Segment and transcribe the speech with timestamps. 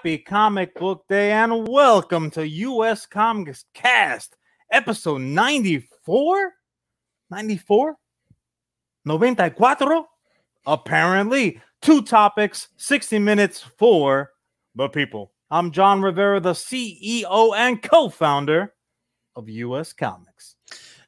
[0.00, 4.34] Happy comic book day and welcome to US Comics Cast,
[4.72, 6.54] episode 94?
[7.30, 7.96] 94?
[9.04, 10.06] 94?
[10.66, 14.30] Apparently, two topics, 60 minutes for
[14.74, 15.32] the people.
[15.50, 18.72] I'm John Rivera, the CEO and co founder
[19.36, 20.56] of US Comics.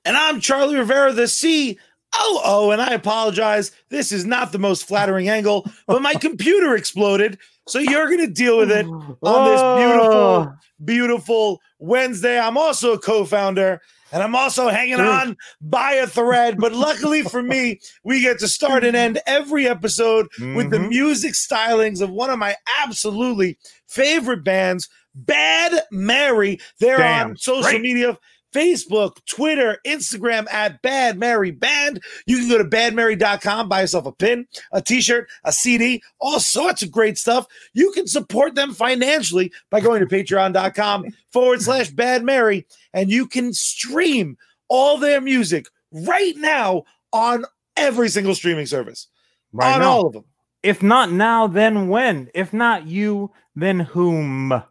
[0.04, 1.78] And I'm Charlie Rivera, the.
[2.14, 3.72] Oh, oh, and I apologize.
[3.88, 7.38] This is not the most flattering angle, but my computer exploded.
[7.68, 10.54] So you're going to deal with it on this beautiful,
[10.84, 12.38] beautiful Wednesday.
[12.38, 13.80] I'm also a co founder
[14.12, 16.58] and I'm also hanging on by a thread.
[16.58, 20.88] But luckily for me, we get to start and end every episode with the Mhm.
[20.88, 23.56] music stylings of one of my absolutely
[23.88, 26.58] favorite bands, Bad Mary.
[26.80, 27.80] They're Damn on social straight.
[27.80, 28.18] media.
[28.52, 32.02] Facebook, Twitter, Instagram at Bad Mary Band.
[32.26, 36.40] You can go to badmary.com, buy yourself a pin, a t shirt, a CD, all
[36.40, 37.46] sorts of great stuff.
[37.72, 43.26] You can support them financially by going to patreon.com forward slash Bad Mary, and you
[43.26, 44.36] can stream
[44.68, 47.44] all their music right now on
[47.76, 49.08] every single streaming service.
[49.52, 49.90] right on now.
[49.90, 50.24] all of them.
[50.62, 52.30] If not now, then when?
[52.34, 54.62] If not you, then whom?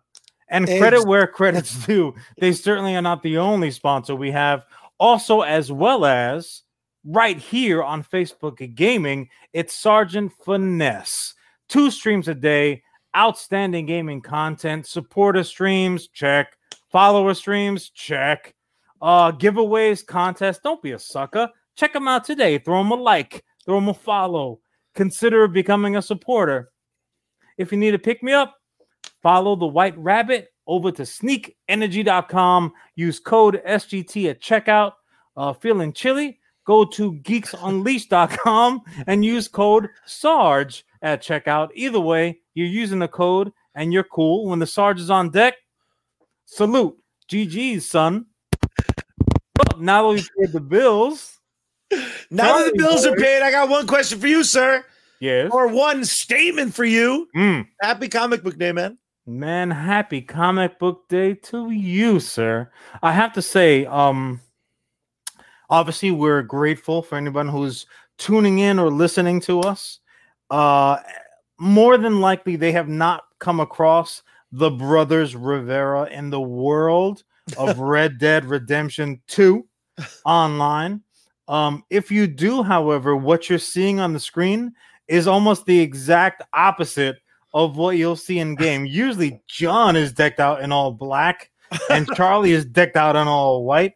[0.52, 2.14] And credit where credit's due.
[2.38, 4.66] They certainly are not the only sponsor we have.
[5.00, 6.64] Also, as well as
[7.06, 11.34] right here on Facebook Gaming, it's Sergeant Finesse.
[11.70, 12.84] Two streams a day,
[13.16, 16.58] outstanding gaming content, supporter streams, check.
[16.92, 18.54] Follower streams, check.
[19.02, 20.60] Uh, giveaways, contests.
[20.64, 21.50] Don't be a sucker.
[21.76, 22.58] Check them out today.
[22.58, 24.60] Throw them a like, throw them a follow.
[24.94, 26.72] Consider becoming a supporter.
[27.58, 28.56] If you need to pick me up,
[29.22, 32.74] follow the White Rabbit over to sneakenergy.com.
[32.96, 34.94] Use code SGT at checkout.
[35.36, 36.40] Uh, feeling chilly?
[36.66, 41.70] Go to geeksunleashed.com and use code SARGE at checkout.
[41.74, 44.48] Either way, you're using the code and you're cool.
[44.48, 45.56] When the Sarge is on deck,
[46.46, 46.98] salute.
[47.30, 48.26] GG's, son.
[49.78, 51.40] Now that we've paid the bills,
[52.30, 54.86] Now that the bills are paid, I got one question for you, sir,
[55.20, 55.50] yes.
[55.52, 57.28] or one statement for you.
[57.36, 57.68] Mm.
[57.82, 58.98] Happy comic book day, man.
[59.28, 62.72] Man, happy comic book day to you, sir.
[63.04, 64.42] I have to say, um,
[65.70, 67.86] obviously, we're grateful for anyone who's
[68.18, 70.00] tuning in or listening to us.
[70.50, 70.98] Uh,
[71.60, 77.24] more than likely, they have not come across the brothers Rivera in the world
[77.60, 79.64] of Red Dead Redemption 2
[80.26, 81.02] online.
[81.48, 84.74] Um, if you do, however, what you're seeing on the screen
[85.08, 87.18] is almost the exact opposite
[87.54, 88.86] of what you'll see in game.
[88.86, 91.52] Usually, John is decked out in all black,
[91.90, 93.94] and Charlie is decked out in all white.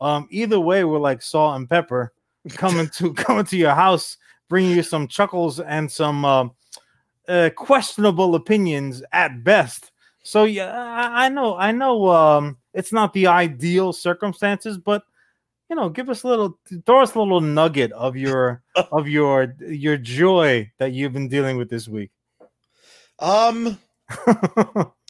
[0.00, 2.12] Um, either way, we're like salt and pepper
[2.50, 4.16] coming to coming to your house,
[4.48, 6.48] bringing you some chuckles and some uh,
[7.28, 9.92] uh, questionable opinions at best.
[10.22, 15.02] So yeah, I, I know, I know, um, it's not the ideal circumstances, but
[15.70, 19.54] you know, give us a little, throw us a little nugget of your of your
[19.60, 22.10] your joy that you've been dealing with this week.
[23.18, 23.78] Um,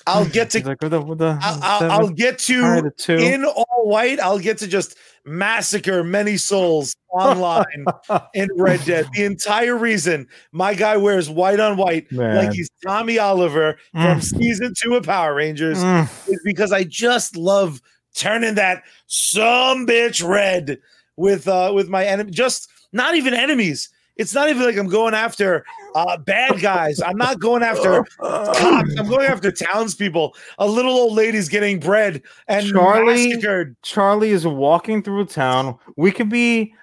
[0.06, 4.19] I'll get to like, the, I'll, I'll, get to in all white.
[4.20, 7.84] I'll get to just massacre many souls online
[8.34, 9.06] in Red Dead.
[9.12, 12.36] The entire reason my guy wears white on white Man.
[12.36, 14.22] like he's Tommy Oliver from Mm.
[14.22, 16.08] season two of Power Rangers Mm.
[16.28, 17.80] is because I just love
[18.14, 20.78] turning that some bitch red
[21.16, 22.30] with uh with my enemy.
[22.30, 23.90] Just not even enemies.
[24.19, 25.65] It's not even like I'm going after
[25.95, 27.01] uh bad guys.
[27.01, 28.61] I'm not going after cops.
[28.99, 30.35] I'm going after townspeople.
[30.59, 33.76] A little old lady's getting bread and Charlie- massacred.
[33.82, 35.79] Charlie is walking through town.
[35.97, 36.75] We could be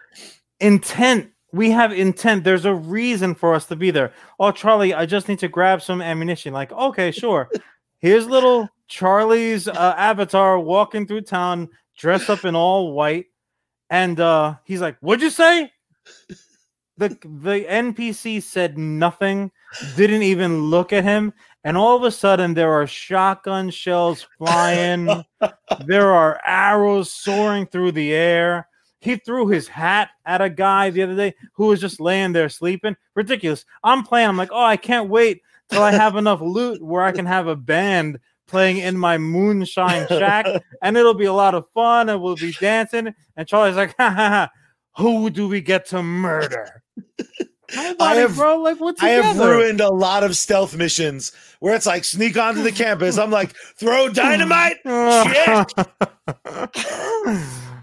[0.62, 1.30] intent.
[1.52, 2.44] We have intent.
[2.44, 4.12] There's a reason for us to be there.
[4.40, 6.54] Oh, Charlie, I just need to grab some ammunition.
[6.54, 7.50] Like, okay, sure.
[8.00, 13.28] Here's little Charlie's uh, avatar walking through town, dressed up in all white,
[13.90, 15.72] and uh, he's like, "What'd you say?"
[16.97, 19.51] The The NPC said nothing,
[19.95, 21.33] didn't even look at him,
[21.63, 25.24] and all of a sudden there are shotgun shells flying
[25.86, 28.68] there are arrows soaring through the air.
[29.00, 32.50] He threw his hat at a guy the other day who was just laying there
[32.50, 32.95] sleeping.
[33.13, 33.65] Ridiculous.
[33.83, 34.30] I'm playing.
[34.30, 37.47] I'm like, oh, I can't wait till I have enough loot where I can have
[37.47, 40.45] a band playing in my moonshine shack,
[40.81, 43.13] and it'll be a lot of fun, and we'll be dancing.
[43.36, 44.51] And Charlie's like, ha, ha, ha,
[44.97, 46.83] who do we get to murder?
[47.75, 48.57] Nobody, have- bro.
[48.62, 52.62] Like, what's I have ruined a lot of stealth missions where it's like sneak onto
[52.62, 53.18] the campus.
[53.18, 54.77] I'm like, throw dynamite.
[54.86, 55.74] Shit.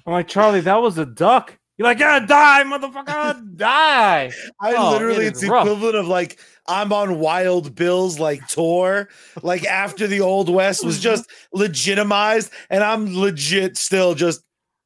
[0.05, 1.59] I'm like, Charlie, that was a duck.
[1.79, 4.31] You're like, yeah, die, motherfucker, die.
[4.61, 5.67] I Oh, literally, it it's the rough.
[5.67, 6.39] equivalent of like
[6.69, 9.09] I'm on Wild Bill's like tour,
[9.43, 14.43] like after the Old West was just legitimized, and I'm legit still just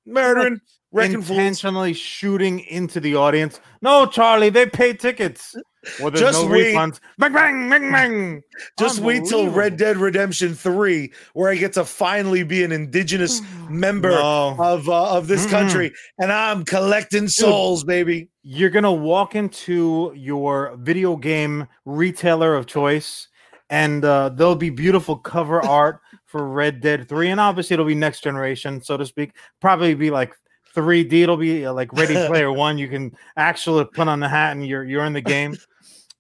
[0.07, 0.61] murdering.
[0.93, 3.61] Intentionally shooting into the audience.
[3.83, 5.55] No, Charlie, they pay tickets.
[6.01, 6.75] Well, Just no wait.
[6.75, 6.99] refunds.
[7.17, 8.43] Bang, bang, bang, bang.
[8.77, 13.41] Just wait till Red Dead Redemption 3, where I get to finally be an indigenous
[13.71, 14.57] member No.
[14.59, 15.51] of uh, of this Mm-mm.
[15.51, 18.29] country, and I'm collecting souls, baby.
[18.43, 23.29] You're gonna walk into your video game retailer of choice,
[23.71, 27.95] and uh, there'll be beautiful cover art for Red Dead 3, and obviously it'll be
[27.95, 29.35] next generation, so to speak.
[29.61, 30.35] Probably be like
[30.77, 31.23] 3D.
[31.23, 32.79] It'll be uh, like Ready Player One.
[32.79, 35.57] You can actually put on the hat and you're you're in the game.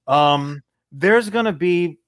[0.08, 1.98] Um, there's gonna be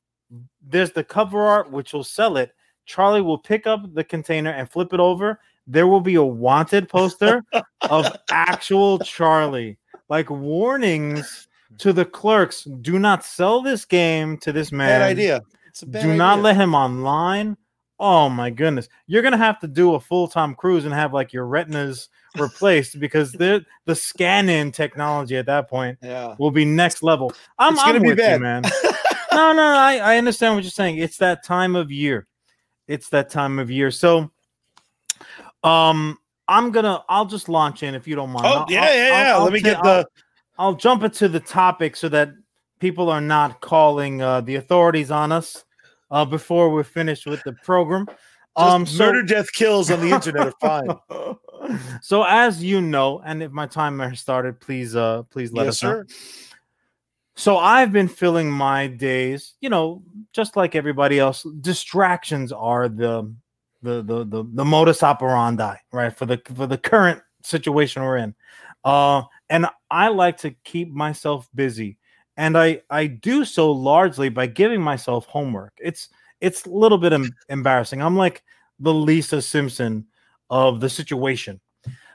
[0.66, 2.54] there's the cover art which will sell it.
[2.86, 5.40] Charlie will pick up the container and flip it over.
[5.66, 7.44] There will be a wanted poster
[7.82, 9.78] of actual Charlie.
[10.08, 11.48] Like warnings
[11.78, 14.88] to the clerks: do not sell this game to this man.
[15.00, 15.42] Bad idea.
[15.66, 17.58] It's a bad Do not let him online.
[18.00, 18.88] Oh my goodness.
[19.06, 22.08] You're gonna have to do a full-time cruise and have like your retinas
[22.40, 26.34] replaced because the the scan-in technology at that point Yeah.
[26.38, 27.32] will be next level.
[27.58, 28.34] I'm, It's gonna I'm be with bad.
[28.34, 28.62] you, man.
[29.32, 30.98] no, no, I, I understand what you're saying.
[30.98, 32.26] It's that time of year.
[32.86, 33.90] It's that time of year.
[33.90, 34.30] So
[35.64, 38.46] um I'm gonna I'll just launch in if you don't mind.
[38.46, 39.34] Oh I'll- yeah, I'll- yeah, yeah.
[39.36, 40.06] I'll Let me get the.
[40.60, 42.30] I'll jump into the topic so that
[42.80, 45.64] people are not calling uh, the authorities on us
[46.10, 48.06] uh, before we're finished with the program.
[48.56, 50.88] Um, Um, so, murder, death, kills on the internet are fine.
[52.00, 55.82] so as you know, and if my timer has started, please, uh, please let yes,
[55.82, 56.04] us know.
[57.38, 60.02] So I've been filling my days, you know,
[60.32, 61.46] just like everybody else.
[61.60, 63.32] Distractions are the
[63.80, 66.12] the the the, the modus operandi, right?
[66.12, 68.34] For the for the current situation we're in.
[68.82, 71.96] Uh and I like to keep myself busy.
[72.36, 75.74] And I I do so largely by giving myself homework.
[75.78, 76.08] It's
[76.40, 78.02] it's a little bit em- embarrassing.
[78.02, 78.42] I'm like
[78.80, 80.06] the Lisa Simpson
[80.50, 81.60] of the situation.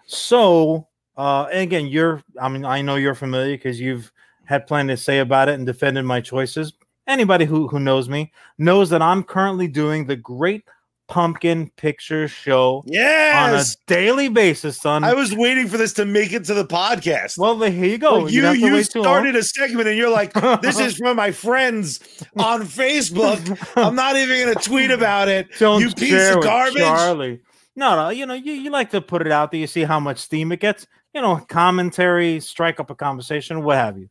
[0.05, 0.87] So,
[1.17, 4.11] uh and again, you're I mean I know you're familiar because you've
[4.45, 6.73] had plenty to say about it and defended my choices.
[7.07, 10.63] Anybody who, who knows me knows that I'm currently doing the Great
[11.09, 15.03] Pumpkin Picture Show on a daily basis, son.
[15.03, 17.37] I was waiting for this to make it to the podcast.
[17.37, 18.19] well, here you go.
[18.19, 19.05] Like, You you you wait too long.
[19.05, 21.99] started a segment and you're like, this is from my friends
[22.37, 23.39] on Facebook.
[23.75, 25.49] I'm not even gonna tweet about it.
[25.59, 26.77] Don't you piece of garbage.
[26.81, 27.41] Charlie.
[27.75, 29.59] No, no, you know, you, you like to put it out there.
[29.59, 30.85] You see how much steam it gets.
[31.13, 34.09] You know, commentary, strike up a conversation, what have you.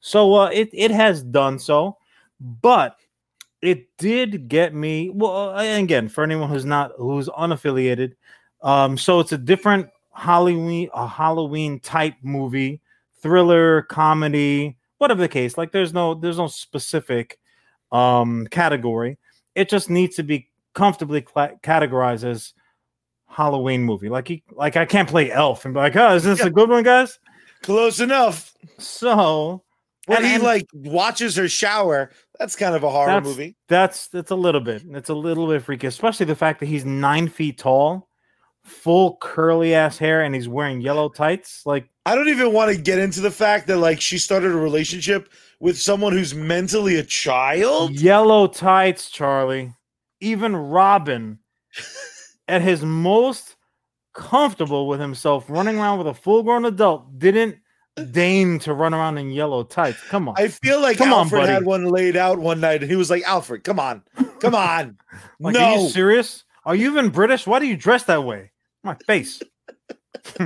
[0.00, 1.96] So uh, it it has done so,
[2.40, 2.96] but
[3.60, 5.10] it did get me.
[5.10, 8.14] Well, uh, again, for anyone who's not who's unaffiliated,
[8.62, 12.80] um, so it's a different Halloween a Halloween type movie,
[13.20, 15.56] thriller, comedy, whatever the case.
[15.56, 17.38] Like there's no there's no specific
[17.92, 19.18] um category.
[19.54, 22.54] It just needs to be comfortably cla categorized as
[23.32, 24.08] Halloween movie.
[24.08, 26.46] Like he, like I can't play Elf and be like, oh, is this Yeah.
[26.46, 27.18] a good one, guys?
[27.62, 28.52] Close enough.
[28.78, 29.62] So
[30.06, 33.56] When And- he like watches her shower, that's kind of a horror That's- movie.
[33.68, 34.82] that's that's a little bit.
[34.90, 38.08] It's a little bit freaky, especially the fact that he's nine feet tall,
[38.64, 41.62] full curly ass hair, and he's wearing yellow tights.
[41.64, 44.56] Like I don't even want to get into the fact that like she started a
[44.56, 45.28] relationship
[45.60, 47.92] with someone who's mentally a child.
[47.92, 49.72] yellow tights, Charlie.
[50.20, 51.38] Even Robin,
[52.48, 53.56] at his most
[54.14, 57.56] comfortable with himself, running around with a full grown adult, didn't
[58.10, 60.02] deign to run around in yellow tights.
[60.08, 60.34] Come on.
[60.38, 63.10] I feel like Come on, Alfred had one laid out one night and he was
[63.10, 64.02] like, Alfred, come on.
[64.40, 64.98] Come on.
[65.38, 65.88] Like, are you no.
[65.88, 66.44] serious?
[66.64, 67.46] Are you even British?
[67.46, 68.52] Why do you dress that way?
[68.82, 69.42] My face.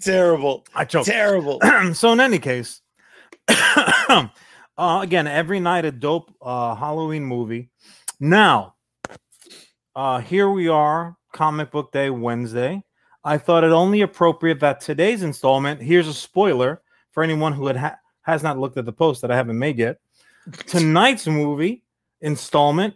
[0.00, 0.66] Terrible.
[0.74, 1.06] I choked.
[1.06, 1.60] Terrible.
[1.94, 2.80] so in any case,
[3.48, 4.28] uh,
[4.78, 7.70] again, every night a dope uh, Halloween movie.
[8.18, 8.74] Now,
[9.96, 12.82] uh, here we are, Comic Book Day Wednesday.
[13.24, 15.80] I thought it only appropriate that today's installment.
[15.80, 16.82] Here's a spoiler
[17.12, 19.78] for anyone who had ha- has not looked at the post that I haven't made
[19.78, 19.98] yet.
[20.66, 21.84] Tonight's movie
[22.20, 22.94] installment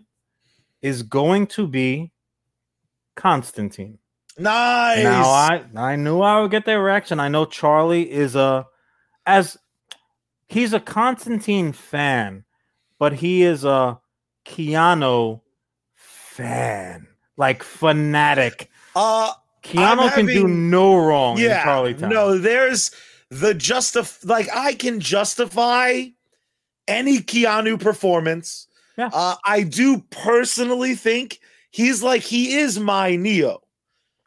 [0.83, 2.11] is going to be
[3.14, 3.99] Constantine.
[4.38, 5.02] Nice.
[5.02, 7.19] Now I I knew I would get their reaction.
[7.19, 8.67] I know Charlie is a
[9.26, 9.57] as
[10.47, 12.45] he's a Constantine fan,
[12.99, 13.99] but he is a
[14.45, 15.40] Keanu
[16.42, 18.71] fan, like fanatic.
[18.97, 21.64] uh Keanu can do no wrong in yeah.
[21.64, 22.09] Charlie Town.
[22.11, 22.90] No, there's
[23.30, 26.04] the justif like I can justify
[26.87, 28.66] any Keanu performance.
[28.97, 29.11] Yeah.
[29.12, 31.40] Uh, I do personally think
[31.71, 33.61] he's like he is my Neo.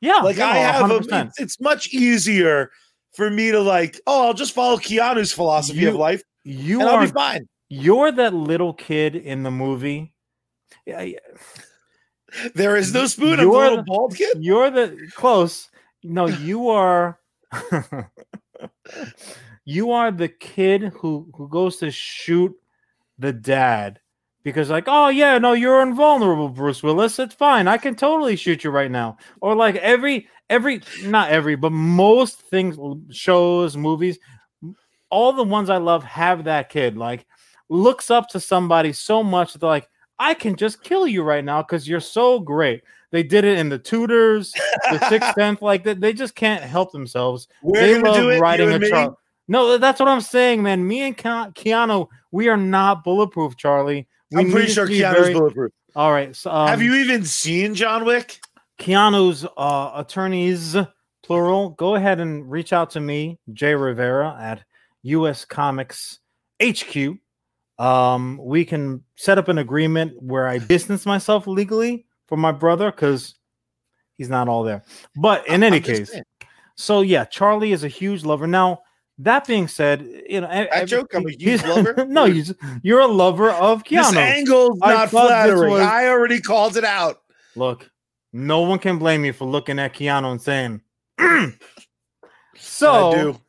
[0.01, 1.27] Yeah, Like yeah, I have a, 100%.
[1.27, 2.71] it's, it's much easier
[3.13, 6.95] for me to like, oh, I'll just follow Keanu's philosophy of life you and I'll
[6.97, 7.47] are be fine.
[7.69, 10.13] you're that little kid in the movie.
[10.85, 11.19] Yeah, yeah,
[12.55, 13.33] There is no spoon.
[13.33, 14.37] I'm the You're little the- bald kid.
[14.39, 15.69] You're the close.
[16.03, 17.19] No, you are.
[19.65, 22.53] you are the kid who who goes to shoot
[23.19, 23.99] the dad
[24.43, 28.63] because like oh yeah no you're invulnerable bruce willis it's fine i can totally shoot
[28.63, 32.77] you right now or like every every not every but most things
[33.15, 34.17] shows movies
[35.09, 37.25] all the ones i love have that kid like
[37.69, 39.89] looks up to somebody so much that they're like
[40.21, 43.67] i can just kill you right now because you're so great they did it in
[43.69, 44.53] the tutors
[44.91, 48.39] the sixth tenth like they, they just can't help themselves We're they love do it.
[48.39, 49.17] riding a truck.
[49.47, 50.87] No, that's what I'm saying, man.
[50.87, 54.07] Me and Keanu, we are not bulletproof, Charlie.
[54.31, 55.73] We I'm pretty sure Keanu's very- bulletproof.
[55.93, 56.33] All right.
[56.33, 58.39] So, um, have you even seen John Wick?
[58.79, 60.77] Keanu's uh, attorneys,
[61.21, 61.71] plural?
[61.71, 64.63] Go ahead and reach out to me, Jay Rivera at
[65.01, 66.19] US Comics
[66.63, 67.17] HQ.
[67.79, 72.91] Um, we can set up an agreement where I distance myself legally from my brother
[72.91, 73.35] because
[74.17, 74.83] he's not all there.
[75.15, 76.13] But in any case,
[76.75, 78.45] so yeah, Charlie is a huge lover.
[78.47, 78.81] Now,
[79.17, 82.05] that being said, you know, I, joke, I'm a huge lover?
[82.09, 82.43] no, you
[82.83, 84.09] you're a lover of Keanu.
[84.09, 85.71] this angle's I not flattering.
[85.73, 87.21] was- I already called it out.
[87.55, 87.89] Look,
[88.33, 90.81] no one can blame you for looking at Keanu and saying.
[92.55, 93.41] so I do.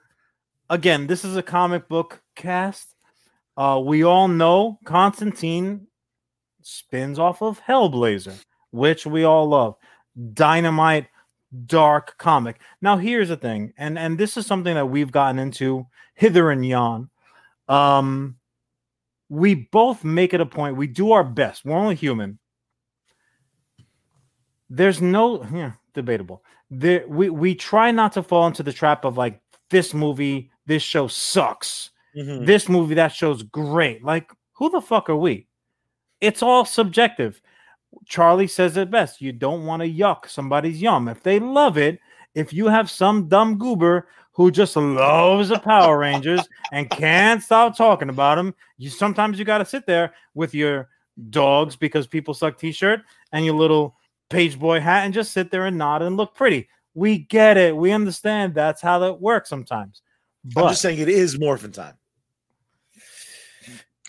[0.71, 2.91] again, this is a comic book cast.
[3.56, 5.87] Uh, we all know Constantine
[6.62, 9.75] spins off of Hellblazer, which we all love.
[10.32, 11.09] Dynamite,
[11.66, 12.61] dark comic.
[12.80, 16.64] Now, here's the thing, and and this is something that we've gotten into hither and
[16.64, 17.11] yon.
[17.68, 18.37] Um,
[19.28, 20.76] we both make it a point.
[20.76, 21.64] We do our best.
[21.64, 22.38] We're only human.
[24.68, 26.42] There's no yeah, debatable.
[26.71, 29.40] There we we try not to fall into the trap of like
[29.71, 31.90] this movie, this show sucks.
[32.16, 32.47] Mhm.
[32.47, 34.04] This movie, that show's great.
[34.04, 35.47] Like, who the fuck are we?
[36.21, 37.40] It's all subjective.
[38.07, 39.21] Charlie says it best.
[39.21, 41.09] You don't want to yuck somebody's yum.
[41.09, 41.99] If they love it,
[42.35, 46.40] if you have some dumb goober who just loves the Power Rangers
[46.73, 50.88] and can't stop talking about them, you sometimes you got to sit there with your
[51.28, 53.02] dogs because people suck t-shirt
[53.33, 53.97] and your little
[54.31, 56.69] page boy hat and just sit there and nod and look pretty.
[56.95, 57.76] We get it.
[57.76, 60.00] We understand that's how that works sometimes.
[60.45, 61.95] But I'm just saying it is morphin time.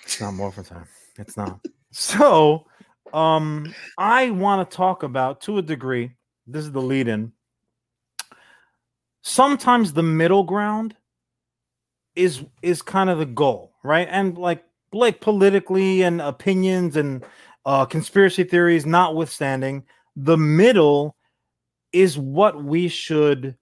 [0.04, 0.88] It's not morphin time.
[1.18, 1.60] It's not.
[1.92, 2.66] so,
[3.14, 6.12] um, I want to talk about to a degree.
[6.48, 7.32] This is the lead in.
[9.22, 10.96] Sometimes the middle ground
[12.16, 14.08] is is kind of the goal, right?
[14.12, 17.24] And like like politically and opinions and
[17.66, 19.84] uh, conspiracy theories notwithstanding,
[20.16, 21.16] the middle
[21.92, 23.56] is what we should,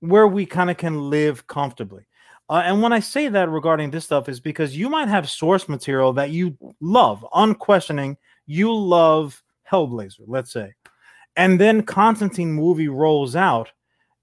[0.00, 2.06] where we kind of can live comfortably.
[2.48, 5.68] Uh, and when I say that regarding this stuff is because you might have source
[5.68, 8.16] material that you love, unquestioning.
[8.46, 10.72] You love Hellblazer, let's say,
[11.34, 13.72] and then Constantine movie rolls out,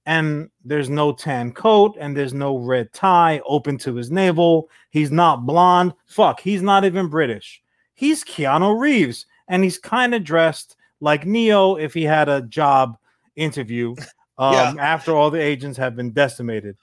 [0.05, 4.69] and there's no tan coat and there's no red tie open to his navel.
[4.91, 5.93] He's not blonde.
[6.05, 7.61] Fuck, he's not even British.
[7.93, 12.97] He's Keanu Reeves, and he's kind of dressed like Neo if he had a job
[13.35, 13.95] interview
[14.37, 14.73] um, Yeah.
[14.79, 16.77] after all the agents have been decimated.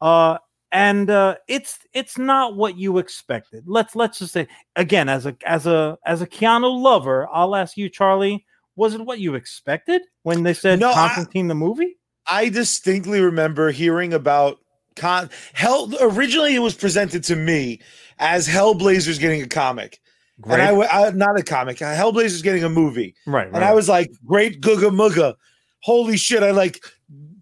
[0.00, 0.38] Uh,
[0.74, 3.62] and uh, it's it's not what you expected.
[3.66, 7.76] Let's let's just say again, as a as a as a Keanu lover, I'll ask
[7.76, 8.44] you, Charlie,
[8.76, 11.96] was it what you expected when they said No, I- Constantine the movie?
[12.26, 14.58] I distinctly remember hearing about
[14.96, 15.92] con Hell.
[16.00, 17.80] Originally, it was presented to me
[18.18, 20.00] as Hellblazer's getting a comic,
[20.48, 21.80] and I, I not a comic.
[21.82, 25.34] uh, Hellblazer's getting a movie, right, and I was like, "Great googa mooga!
[25.82, 26.82] Holy shit!" I like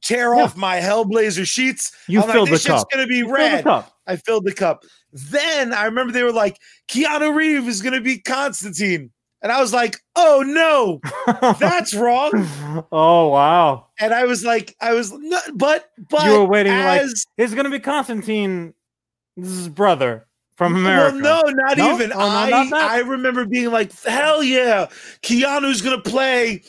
[0.03, 0.43] tear Yeah.
[0.43, 1.93] off my Hellblazer sheets.
[2.09, 2.91] you I'm like, filled the this shit's cup.
[2.91, 3.67] gonna be red.
[4.07, 4.85] I filled the cup.
[5.13, 9.11] Then I remember they were like, Keanu Reeves is gonna be Constantine,
[9.43, 11.01] and I was like, "Oh no,
[11.61, 12.31] that's wrong."
[12.91, 13.87] oh wow!
[14.01, 17.03] And I was like, I was, no, but but You were waiting, like,
[17.37, 18.73] It's gonna be Constantine,
[19.37, 21.19] his brother from Well, America.
[21.19, 21.95] no, not No?
[21.95, 22.13] even.
[22.13, 22.25] Oh, no,
[22.57, 22.73] I not?
[22.73, 24.87] I remember being like, hell yeah,
[25.23, 26.63] Keanu's gonna play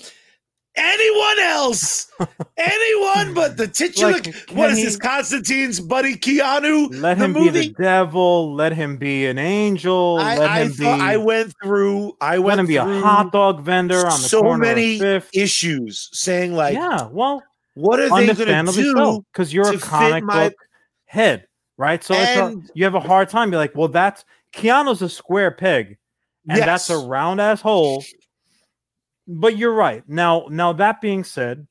[0.75, 2.12] anyone else,
[2.58, 4.13] anyone but the titular.
[4.13, 4.98] Like, what is he- this?
[4.98, 7.00] Constantine's buddy Keanu.
[7.01, 8.53] Let him be the devil.
[8.53, 10.18] Let him be an angel.
[10.20, 10.86] I, let I him be.
[10.86, 12.13] I went through.
[12.22, 15.00] I let went him be a hot dog vendor on the so corner many
[15.34, 17.44] issues, saying like, yeah, well,
[17.75, 19.24] what are they gonna do?
[19.32, 20.53] because you're to a comic my- book
[21.06, 22.03] head, right?
[22.03, 23.51] So it's a- you have a hard time.
[23.51, 25.98] You're like, well, that's Keanu's a square peg,
[26.48, 28.03] and that's a round ass hole.
[29.27, 30.03] But you're right.
[30.08, 31.68] Now, now that being said,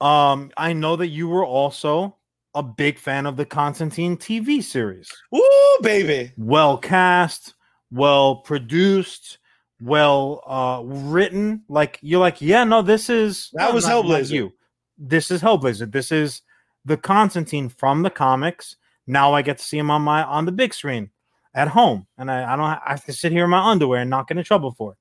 [0.00, 2.16] Um, I know that you were also
[2.54, 5.10] a big fan of the Constantine TV series.
[5.30, 5.40] Woo,
[5.82, 6.32] baby.
[6.38, 7.54] Well cast,
[7.90, 9.38] well produced,
[9.80, 11.62] well uh written.
[11.68, 14.30] Like you're like, yeah, no, this is That no, was not- not Hellblazer.
[14.30, 14.52] You.
[14.96, 15.90] This is Hellblazer.
[15.92, 16.42] This is
[16.86, 18.76] the Constantine from the comics.
[19.06, 21.10] Now I get to see him on my on the big screen
[21.54, 24.10] at home, and I, I don't I have to sit here in my underwear and
[24.10, 24.98] not get in trouble for it.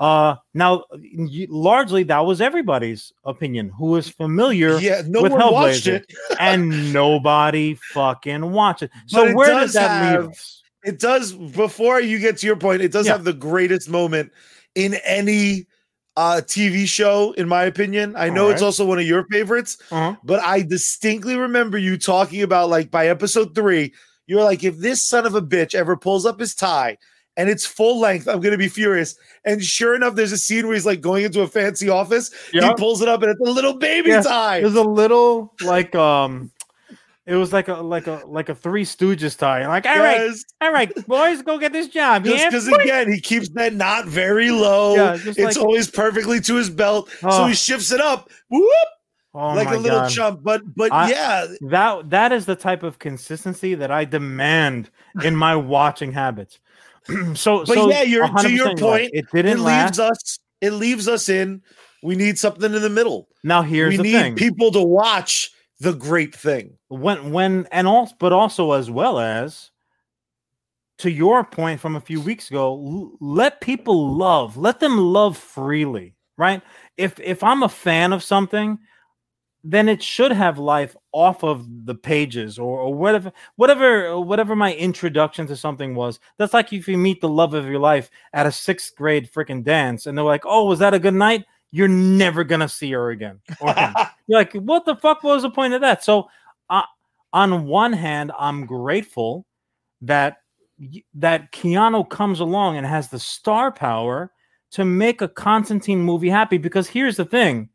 [0.00, 0.82] Uh, now
[1.48, 6.02] largely that was everybody's opinion who is familiar Yeah, no with one watched Hellblazer.
[6.02, 6.12] it.
[6.40, 8.90] and nobody fucking watched it.
[9.06, 10.62] So it where does does that leave have- us?
[10.84, 11.32] It does.
[11.32, 13.12] Before you get to your point, it does Yeah.
[13.12, 14.32] have the greatest moment
[14.74, 15.66] in any
[16.16, 18.14] uh TV show, in my opinion.
[18.16, 20.16] I know it's also one of your favorites, Uh-huh.
[20.24, 23.94] but I distinctly remember you talking about like by episode three,
[24.26, 26.98] you're like, if this son of a bitch ever pulls up his tie
[27.36, 29.16] and it's full length, I'm gonna be furious.
[29.44, 32.30] And sure enough, there's a scene where he's like going into a fancy office.
[32.52, 34.58] He pulls it up and it's a little baby Yeah, tie.
[34.58, 36.50] It was a little like um
[37.26, 39.66] it was like a like a like a three stooges tie.
[39.66, 40.44] Like, all right, Yes.
[40.60, 42.24] all right, boys, go get this job.
[42.24, 42.50] Just Yeah.
[42.50, 44.94] because again he keeps that knot very low.
[44.94, 47.08] Yeah, it's like- always perfectly to his belt.
[47.20, 48.30] so he shifts it up.
[48.50, 48.68] Whoop,
[49.36, 50.10] Oh like a little God.
[50.10, 50.40] chump.
[50.44, 54.90] But but I- yeah, That that is the type of consistency that I demand
[55.24, 56.60] in my watching habits.
[57.34, 58.78] so, But so yeah, you're- to your you're right.
[58.78, 59.98] point, it it didn't leaves last.
[59.98, 61.62] us it leaves us in
[62.02, 63.28] we need something in the middle.
[63.42, 66.78] Now here's we the need thing: people to watch the great thing.
[66.88, 69.70] when when and also, but also as well as
[70.98, 75.36] to your point from a few weeks ago, l- let people love, let them love
[75.36, 76.62] freely, right?
[76.96, 78.78] If if I'm a fan of something,
[79.64, 84.74] then it should have life off of the pages or, or whatever whatever whatever my
[84.74, 86.20] introduction to something was.
[86.38, 89.64] That's like if you meet the love of your life at a sixth grade freaking
[89.64, 91.44] dance and they're like oh was that a good night?
[91.70, 93.74] You're never gonna see her again or
[94.26, 96.04] you're like what the fuck was the point of that?
[96.04, 96.28] So
[96.68, 96.82] uh,
[97.34, 99.44] on one hand i'm grateful
[100.00, 100.38] that
[101.12, 104.32] that keanu comes along and has the star power
[104.70, 107.68] to make a constantine movie happy because here's the thing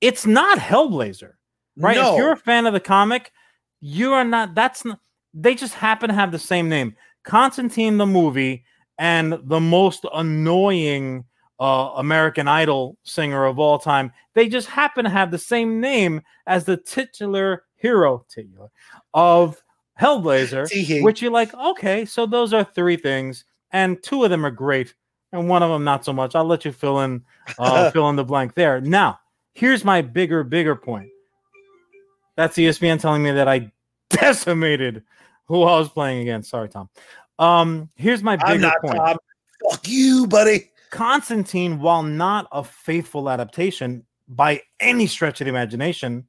[0.00, 1.32] it's not Hellblazer,
[1.76, 1.96] right?
[1.96, 2.12] No.
[2.12, 3.32] If you're a fan of the comic,
[3.80, 4.54] you are not.
[4.54, 5.00] That's not.
[5.32, 8.64] They just happen to have the same name, Constantine the movie,
[8.98, 11.24] and the most annoying
[11.60, 14.12] uh, American Idol singer of all time.
[14.34, 18.68] They just happen to have the same name as the titular hero titular,
[19.14, 19.62] of
[20.00, 24.50] Hellblazer, which you're like, okay, so those are three things, and two of them are
[24.50, 24.94] great,
[25.32, 26.34] and one of them not so much.
[26.34, 27.22] I'll let you fill in
[27.58, 28.80] uh, fill in the blank there.
[28.80, 29.18] Now,
[29.60, 31.10] here's my bigger, bigger point.
[32.34, 33.70] That's ESPN telling me that I
[34.10, 35.04] decimated
[35.44, 36.50] who I was playing against.
[36.50, 36.88] Sorry, Tom.
[37.38, 38.96] Um, here's my I'm bigger not point.
[38.96, 39.18] Tom.
[39.70, 40.70] Fuck you, buddy.
[40.90, 46.26] Constantine, while not a faithful adaptation by any stretch of the imagination,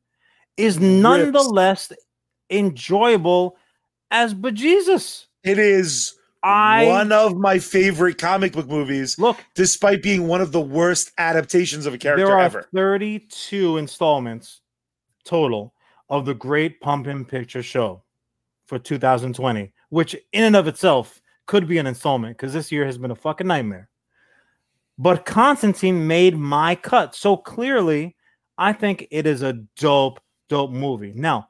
[0.58, 1.91] is nonetheless
[2.50, 3.58] enjoyable
[4.12, 5.28] as bejesus.
[5.44, 9.38] It is I one of my favorite comic book movies, look.
[9.56, 12.67] despite being one of the worst adaptations of a character there are ever.
[12.73, 14.62] 32 installments
[15.23, 15.73] total
[16.10, 18.04] of the Great Pumpkin Picture Show
[18.65, 22.97] for 2020, which in and of itself could be an installment because this year has
[22.97, 23.89] been a fucking nightmare.
[24.97, 27.15] But Constantine made my cut.
[27.15, 28.15] So clearly,
[28.58, 31.13] I think it is a dope, dope movie.
[31.15, 31.47] Now,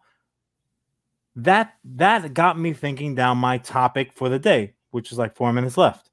[1.35, 5.51] that that got me thinking down my topic for the day, which is like four
[5.51, 6.09] minutes left.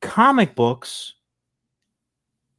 [0.00, 1.14] Comic books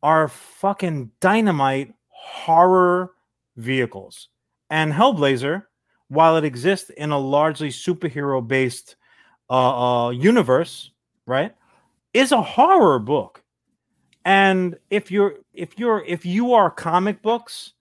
[0.03, 3.11] are fucking dynamite horror
[3.55, 4.29] vehicles.
[4.69, 5.63] And Hellblazer,
[6.09, 8.95] while it exists in a largely superhero based
[9.49, 10.91] uh, uh, universe,
[11.25, 11.55] right,
[12.13, 13.43] is a horror book.
[14.25, 17.73] And if you're if you're if you are comic books,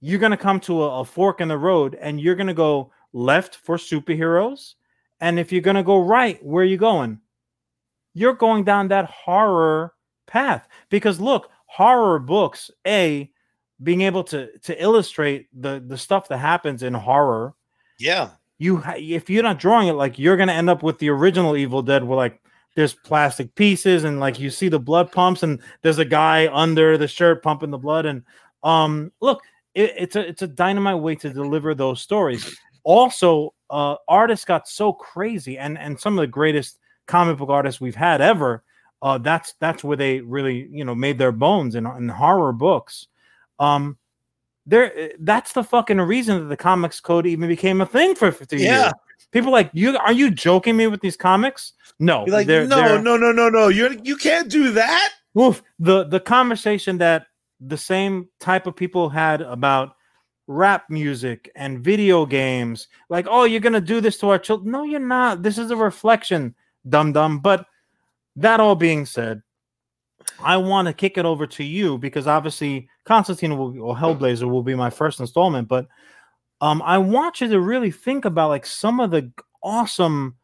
[0.00, 3.56] you're gonna come to a, a fork in the road, and you're gonna go left
[3.56, 4.74] for superheroes,
[5.22, 7.20] and if you're gonna go right, where are you going?
[8.12, 9.94] You're going down that horror
[10.26, 13.30] path because look, horror books, a
[13.82, 17.54] being able to to illustrate the the stuff that happens in horror
[17.98, 18.30] Yeah.
[18.58, 21.82] you if you're not drawing it like you're gonna end up with the original Evil
[21.82, 22.40] Dead where like
[22.76, 26.96] there's plastic pieces and like you see the blood pumps and there's a guy under
[26.96, 28.22] the shirt pumping the blood and
[28.62, 29.42] um look
[29.74, 32.56] it, it's a it's a dynamite way to deliver those stories.
[32.84, 37.80] Also, uh artists got so crazy and and some of the greatest comic book artists
[37.80, 38.62] we've had ever.
[39.02, 43.08] Uh, that's that's where they really you know made their bones in, in horror books.
[43.58, 43.98] Um,
[44.66, 48.58] there that's the fucking reason that the comics code even became a thing for 50
[48.58, 48.82] Yeah.
[48.84, 48.92] years.
[49.32, 51.72] People like you are you joking me with these comics?
[51.98, 53.68] No, You're like, they're- no, they're- no, no, no, no.
[53.68, 55.10] You're you can't do that.
[55.40, 57.26] Oof, the the conversation that
[57.60, 59.96] the same type of people had about
[60.46, 62.88] rap music and video games.
[63.08, 64.70] Like, oh, you're gonna do this to our children.
[64.72, 65.42] No, you're not.
[65.42, 66.54] This is a reflection,
[66.88, 67.40] dum dum.
[67.40, 67.66] But
[68.36, 69.42] that all being said,
[70.40, 74.62] I want to kick it over to you because obviously Constantine will, or Hellblazer will
[74.62, 75.86] be my first installment, but
[76.60, 80.36] um, I want you to really think about like some of the awesome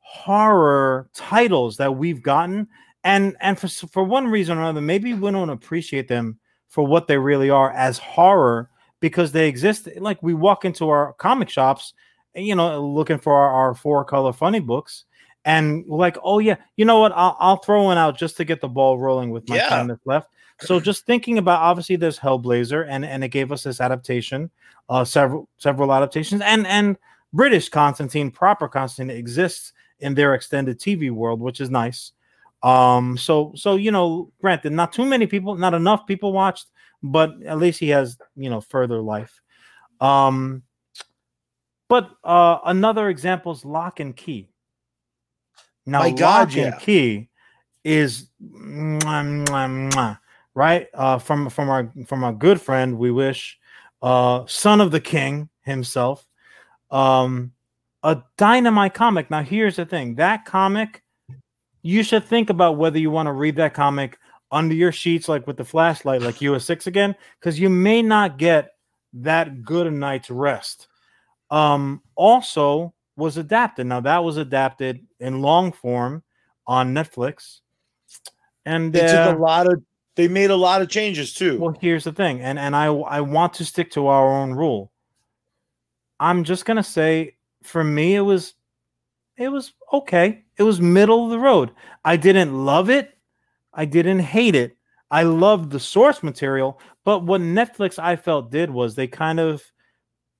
[0.00, 2.68] horror titles that we've gotten,
[3.02, 7.06] and and for for one reason or another, maybe we don't appreciate them for what
[7.06, 8.68] they really are as horror
[9.04, 9.86] because they exist.
[9.98, 11.92] Like we walk into our comic shops,
[12.34, 15.04] you know, looking for our, our four color funny books,
[15.44, 17.12] and like, oh yeah, you know what?
[17.12, 19.68] I'll, I'll throw one out just to get the ball rolling with my Yeah.
[19.68, 20.30] time that's left.
[20.60, 24.50] So just thinking about obviously there's Hellblazer, and and it gave us this adaptation,
[24.88, 26.96] uh, several several adaptations, and and
[27.34, 32.12] British Constantine, proper Constantine exists in their extended TV world, which is nice.
[32.62, 36.68] Um, so so you know, granted, not too many people, not enough people watched,
[37.04, 39.40] but at least he has you know further life.
[40.00, 40.62] Um,
[41.88, 44.48] but uh, another example is Locke and Key.
[45.86, 46.80] Now, My God, Locke and.
[46.80, 47.28] Key
[47.84, 50.18] is mwah, mwah, mwah,
[50.54, 52.98] right uh, from from our from our good friend.
[52.98, 53.58] We wish
[54.02, 56.26] uh, son of the king himself.
[56.90, 57.52] Um,
[58.02, 59.30] a dynamite comic.
[59.30, 61.02] Now, here's the thing: that comic,
[61.82, 64.18] you should think about whether you want to read that comic
[64.54, 68.00] under your sheets, like with the flashlight, like you US six again, because you may
[68.00, 68.70] not get
[69.14, 70.86] that good a night's rest.
[71.50, 73.86] Um, also was adapted.
[73.86, 76.22] Now that was adapted in long form
[76.66, 77.60] on Netflix,
[78.64, 79.82] and They uh, took a lot of.
[80.16, 81.58] They made a lot of changes too.
[81.58, 84.92] well, here's the thing, and and I I want to stick to our own rule.
[86.20, 88.54] I'm just gonna say, for me, it was,
[89.36, 90.44] it was okay.
[90.56, 91.72] It was middle of the road.
[92.04, 93.18] I didn't love it.
[93.74, 94.76] I didn't hate it.
[95.10, 99.62] I loved the source material, but what Netflix I felt did was they kind of,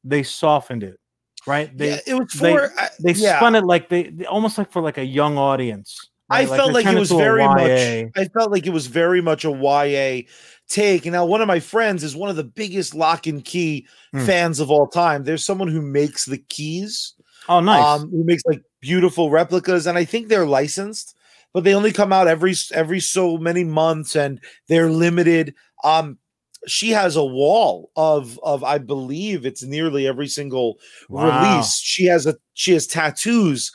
[0.03, 0.99] they softened it,
[1.47, 1.77] right?
[1.77, 2.73] They yeah, it was they- for.
[2.79, 3.37] I- they yeah.
[3.38, 6.09] spun it like they, they- almost like for like a young audience.
[6.31, 6.57] I right?
[6.57, 7.61] felt they like it was very much.
[8.16, 10.23] I felt like it was very much a YA
[10.68, 11.05] take.
[11.05, 14.25] And now one of my friends is one of the biggest Locke and key Hmm.
[14.25, 15.25] fans of all time.
[15.25, 17.12] There's someone who makes the keys.
[17.47, 17.85] Oh, nice.
[18.01, 21.13] Um, who makes like beautiful replicas, and I think they're licensed,
[21.55, 25.55] but they only come out every every so many months, and they're limited.
[25.85, 26.19] Um,
[26.67, 31.40] she has a wall of of I believe it's nearly every single Wow.
[31.43, 31.79] release.
[31.79, 33.71] She has a she has tattoos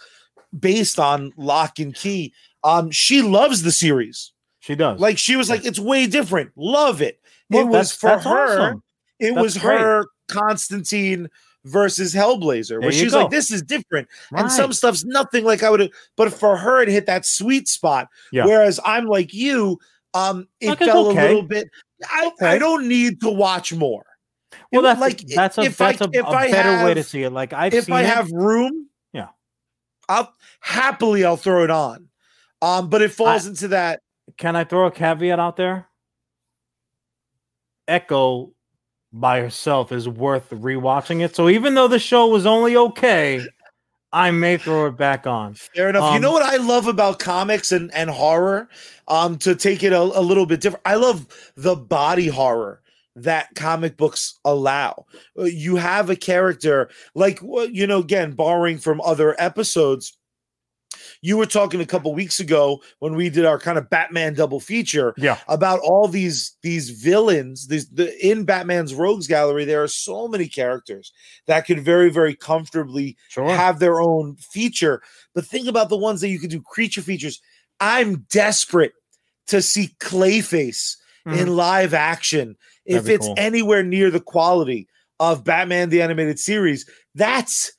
[0.60, 2.34] based on Locke and Key.
[2.64, 4.34] Um, she loves the series.
[4.60, 5.00] She does.
[5.00, 6.52] Like she was like, it's way different.
[6.58, 7.20] Love it.
[7.50, 8.60] Well, it was for her.
[8.70, 8.84] awesome.
[9.20, 9.80] It That's was great.
[9.80, 11.30] her Constantine
[11.66, 13.22] versus Hellblazer, where she's go.
[13.22, 14.08] like, this is different.
[14.32, 18.08] And some stuff's nothing like I would but for her, it hit that sweet spot.
[18.32, 18.46] Yeah.
[18.46, 19.78] Whereas I'm like you,
[20.14, 21.26] um, it Like, fell okay.
[21.26, 21.70] a little bit.
[22.10, 22.46] I, Okay.
[22.48, 24.06] I don't need to watch more.
[24.72, 26.94] Well, It- that's like that's a if that's I, a, if a I better way
[26.94, 27.32] to see it.
[27.32, 28.08] Like I've if I it.
[28.08, 29.28] have room, Yeah.
[30.08, 32.08] I'll happily I'll throw it on.
[32.62, 34.02] Um, but it falls into that.
[34.38, 35.88] Can I throw a caveat out there?
[37.88, 38.54] Echo
[39.12, 41.36] by herself is worth rewatching it.
[41.36, 43.42] So even though the show was only okay,
[44.12, 45.56] I may throw it back on.
[45.56, 46.12] Fair enough.
[46.12, 48.70] you Um, know what I love about comics and, and horror?
[49.08, 52.82] Um, to take it a, a little bit different, I love the body horror
[53.16, 55.06] that comic books allow.
[55.38, 60.16] Uh, You have a character like you know, again, borrowing from other episodes.
[61.22, 64.60] You were talking a couple weeks ago when we did our kind of Batman double
[64.60, 65.38] feature Yeah.
[65.48, 70.48] about all these these villains these the in batman's rogues gallery there are so many
[70.48, 71.12] characters
[71.48, 73.50] that could very very comfortably Sure.
[73.50, 75.02] have their own feature
[75.34, 77.42] but think about the ones that you could do creature features
[77.80, 78.94] i'm desperate
[79.48, 81.34] to see clayface hmm.
[81.34, 82.56] in live action
[82.86, 83.04] if.
[83.04, 83.36] That'd be it's cool.
[83.38, 84.88] anywhere near the quality
[85.20, 87.72] of batman the animated series that's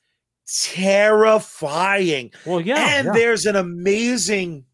[0.59, 2.97] terrifying well, yeah.
[2.97, 3.11] and yeah.
[3.13, 4.65] there's an amazing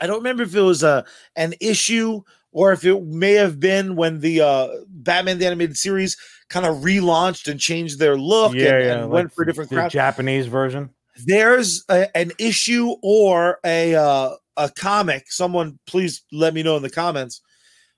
[0.00, 2.20] i don't remember if it was a an issue
[2.52, 6.16] or if it may have been when the uh batman the animated series
[6.48, 9.90] kind of relaunched and changed their look and, and like went for a different crowd
[9.90, 10.90] Japanese version.
[11.24, 16.82] there's a, an issue or a uh, a comic someone please let me know in
[16.82, 17.40] the comments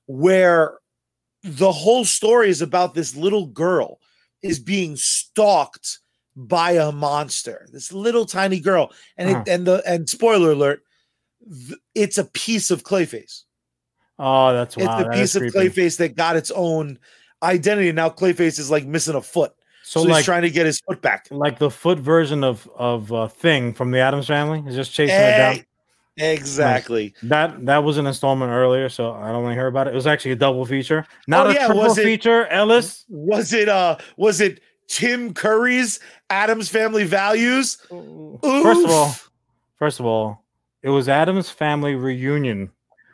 [0.07, 0.79] where
[1.42, 4.01] the whole story is about this little girl
[4.42, 6.01] is being stalked
[6.46, 9.44] by a monster this little tiny girl and Uh-huh.
[9.48, 10.83] and the and spoiler alert
[11.66, 13.42] th- it's a piece of clayface
[14.20, 15.01] Oh, that's it's wow.
[15.01, 15.59] a piece of creepy.
[15.59, 16.98] clayface that got its own
[17.42, 20.79] identity now clayface is like missing a foot So, so, he's trying to get his
[20.81, 24.77] foot back like the foot version of of uh, Thing from the Addams Family is
[24.77, 25.55] just chasing it down.
[25.55, 25.64] Hey,
[26.35, 27.14] Exactly.
[27.22, 29.92] That that was an installment earlier, so I don't want to hear about it.
[29.92, 32.46] It was actually a double feature, not Oh, a yeah, triple it- feature.
[32.48, 37.77] Ellis, Was it uh was it Tim Curry's Addams Family Values?
[37.77, 39.14] first of all,
[39.77, 40.44] first of all,
[40.83, 42.70] it was Addams Family Reunion,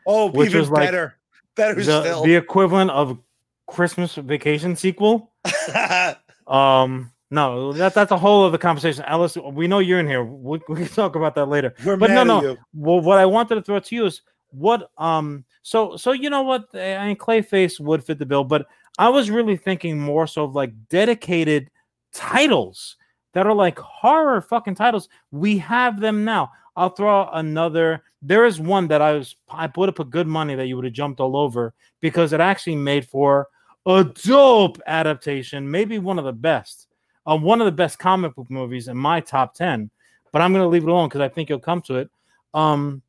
[0.06, 1.16] oh, which even was like better.
[1.56, 2.24] Better the, still.
[2.24, 3.18] the equivalent of
[3.66, 5.30] Christmas Vacation sequel.
[6.46, 9.04] Um, no, that that's a whole other conversation.
[9.06, 10.22] Ellis, we know you're in here.
[10.22, 11.74] We, we can talk about that later.
[11.84, 12.56] We're But no, no.
[12.74, 16.42] Well, what I wanted to throw to you is what um so so you know
[16.42, 18.66] what I mean Clayface would fit the bill, but
[18.98, 21.70] I was really thinking more so of like dedicated
[22.12, 22.96] titles
[23.32, 25.08] that are like horror fucking titles.
[25.30, 26.52] We have them now.
[26.76, 28.02] I'll throw another.
[28.22, 30.84] There is one that I was I put up a good money that you would
[30.84, 33.48] have jumped all over because it actually made for
[33.86, 36.88] a dope adaptation, maybe one of the best,
[37.26, 39.90] uh, one of the best comic book movies in my top ten.
[40.32, 42.10] But I'm gonna leave it alone because I think you'll come to it.
[42.54, 43.02] Um,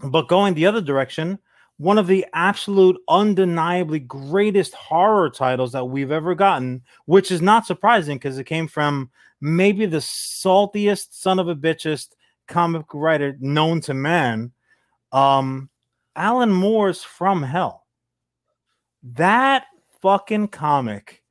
[0.00, 1.38] but going the other direction,
[1.78, 7.66] one of the absolute undeniably greatest horror titles that we've ever gotten, which is not
[7.66, 9.10] surprising because it came from
[9.40, 12.08] maybe the saltiest son of a bitchest
[12.48, 14.52] comic writer known to man,
[15.12, 15.70] um,
[16.16, 17.86] Alan Moore's From Hell.
[19.04, 19.66] That
[20.02, 21.22] fucking comic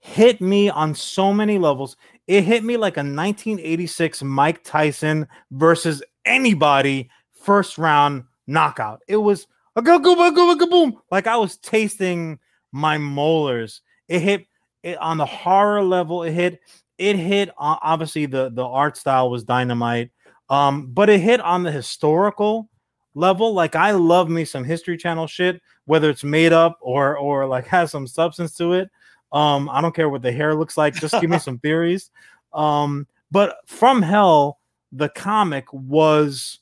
[0.00, 1.96] hit me on so many levels.
[2.26, 9.00] It hit me like a 1986 Mike Tyson versus anybody first round knockout.
[9.08, 9.46] It was
[9.78, 10.98] a go go go go go boom.
[11.10, 12.38] Like I was tasting
[12.72, 13.80] my molars.
[14.08, 14.46] It hit
[14.82, 16.22] it on the horror level.
[16.24, 16.60] It hit
[16.98, 20.10] it hit uh, obviously the the art style was dynamite.
[20.50, 22.68] Um, but it hit on the historical
[23.14, 23.54] level.
[23.54, 27.66] Like I love me some History Channel shit, whether it's made up or or like
[27.68, 28.90] has some substance to it.
[29.30, 30.94] Um, I don't care what the hair looks like.
[30.94, 32.10] Just give me some theories.
[32.52, 34.58] Um, but from hell,
[34.90, 36.60] the comic was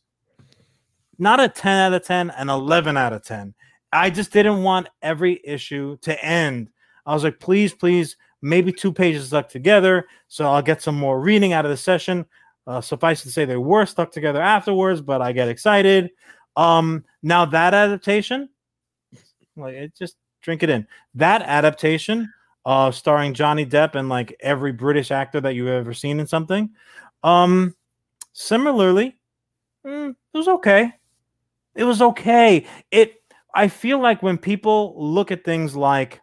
[1.19, 3.55] not a 10 out of 10, an 11 out of 10.
[3.93, 6.71] I just didn't want every issue to end.
[7.07, 10.07] I was like, please, please, maybe two pages stuck together.
[10.29, 12.27] So I'll get some more reading out of the session.
[12.67, 16.11] Uh, suffice to say, they were stuck together afterwards, but I get excited.
[16.57, 18.49] Um, now that adaptation,
[19.57, 20.87] like it just drink it in.
[21.15, 22.33] That adaptation,
[22.65, 26.71] uh, starring Johnny Depp and like every British actor that you've ever seen in something.
[27.23, 27.75] Um,
[28.33, 29.17] similarly,
[29.87, 30.93] mm, it was okay.
[31.77, 32.67] It was okay.
[32.91, 33.15] It.
[33.55, 36.21] I feel like when people look at things like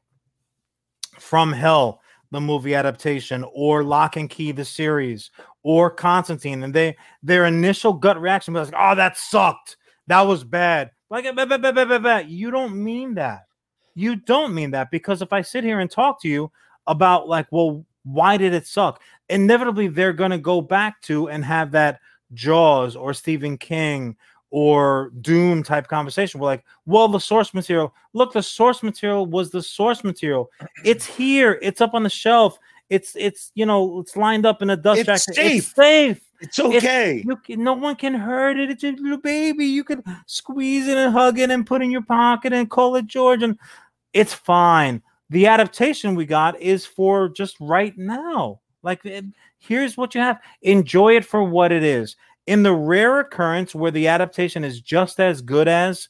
[1.20, 5.32] From Hell, the movie adaptation, or Locke and Key, the series,
[5.64, 9.78] or Constantine, and they their initial gut reaction was like, "Oh, that sucked.
[10.08, 13.44] That was bad." Like, "Bah, bah, bah, bah, bah, bah." you don't mean that.
[13.96, 16.52] You don't mean that because if I sit here and talk to you
[16.88, 19.02] about like, well, why did it suck?
[19.30, 22.00] Inevitably, they're gonna go back to and have that
[22.34, 24.18] Jaws or Stephen King
[24.56, 26.40] or Doom type conversation.
[26.40, 27.92] We're like, well, the source material.
[28.14, 30.52] Look, the source material was the source material.
[30.86, 31.58] It's here.
[31.64, 32.60] It's up on the shelf.
[32.92, 35.36] It's it's you know it's lined up in a dust It's jacket.
[35.36, 35.56] safe.
[35.68, 36.22] It's safe.
[36.40, 37.24] It's okay.
[37.26, 38.70] You can, no one can hurt it.
[38.70, 39.66] It's a little baby.
[39.66, 43.08] You can squeeze it and hug it and put in your pocket and call it
[43.08, 43.58] George, and
[44.14, 45.02] it's fine.
[45.32, 48.60] The adaptation we got is for just right now.
[48.84, 49.26] Like, it-
[49.58, 50.40] here's what you have.
[50.62, 52.18] Enjoy it for what it is.
[52.48, 56.10] In the rare occurrence where the adaptation is just as good as,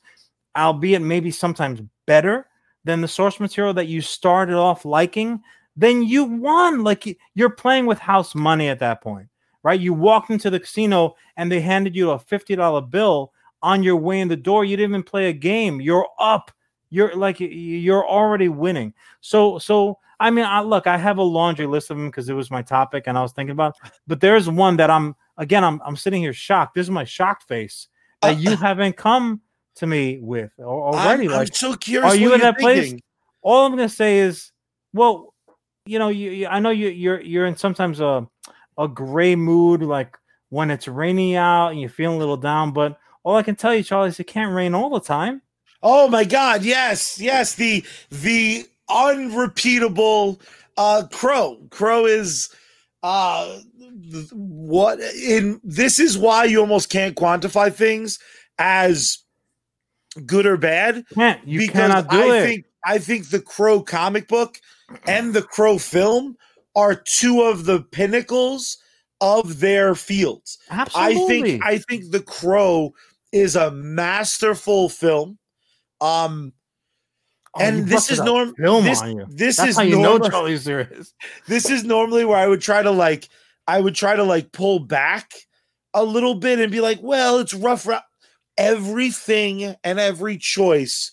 [0.58, 2.48] albeit maybe sometimes better
[2.84, 5.42] than the source material that you started off liking,
[5.76, 6.84] then you won.
[6.84, 9.28] Like you're playing with house money at that point,
[9.64, 9.80] right?
[9.80, 14.20] You walked into the casino and they handed you a $50 bill on your way
[14.20, 14.66] in the door.
[14.66, 15.82] You didn't even play a game.
[15.82, 16.52] You're up.
[16.90, 18.94] You're like you're already winning.
[19.22, 22.34] So so I mean, I look, I have a laundry list of them because it
[22.34, 23.76] was my topic and I was thinking about,
[24.08, 26.76] but there's one that I'm again, I'm I'm sitting here shocked.
[26.76, 27.88] This is my shocked face
[28.22, 29.42] that you haven't come
[29.76, 31.26] to me with already.
[31.26, 32.14] I'm, I'm like, so curious.
[32.14, 32.96] are you in that place?
[33.42, 34.52] all I'm gonna say is,
[34.94, 35.34] well,
[35.86, 38.28] you know, you, you I know you you're you're in sometimes a
[38.78, 40.18] a gray mood, like
[40.50, 42.72] when it's rainy out and you're feeling a little down.
[42.72, 45.42] But all I can tell you, Charlie, is it can't rain all the time.
[45.82, 46.64] Oh my God!
[46.64, 47.56] Yes, yes.
[47.56, 50.40] The the unrepeatable
[50.78, 51.60] uh, crow.
[51.70, 52.50] Crow is
[53.04, 53.60] uh,
[54.32, 55.60] what in.
[55.64, 58.20] This is why you almost can't quantify things
[58.58, 59.20] as
[60.26, 61.06] good or bad.
[61.14, 62.44] Can't you cannot do I it?
[62.44, 64.60] think I think the Crow comic book
[65.08, 66.36] and the Crow film
[66.76, 68.78] are two of the pinnacles
[69.22, 70.58] of their fields.
[70.70, 71.16] Absolutely.
[71.16, 72.94] I think I think The Crow
[73.32, 75.38] is a masterful film.
[76.02, 76.54] Um
[77.56, 79.26] Oh, and this is a norm film this, on you.
[79.30, 81.14] this That's is how you know normal Charlie's serious.
[81.48, 83.30] this is normally where I would try to like
[83.68, 85.34] I would try to like pull back
[85.94, 87.86] a little bit and be like, well, it's rough.
[87.88, 88.02] Ra-
[88.58, 91.12] everything and every choice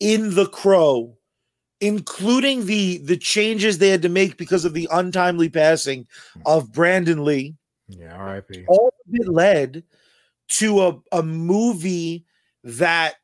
[0.00, 1.16] in the crow
[1.80, 6.40] including the the changes they had to make because of the untimely passing hmm.
[6.46, 7.54] of Brandon Lee
[7.88, 8.64] Yeah, R.I.P.
[8.68, 9.84] all of it led
[10.48, 12.24] to a, a movie
[12.62, 13.14] that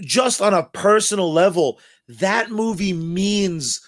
[0.00, 3.80] just on a personal level that movie means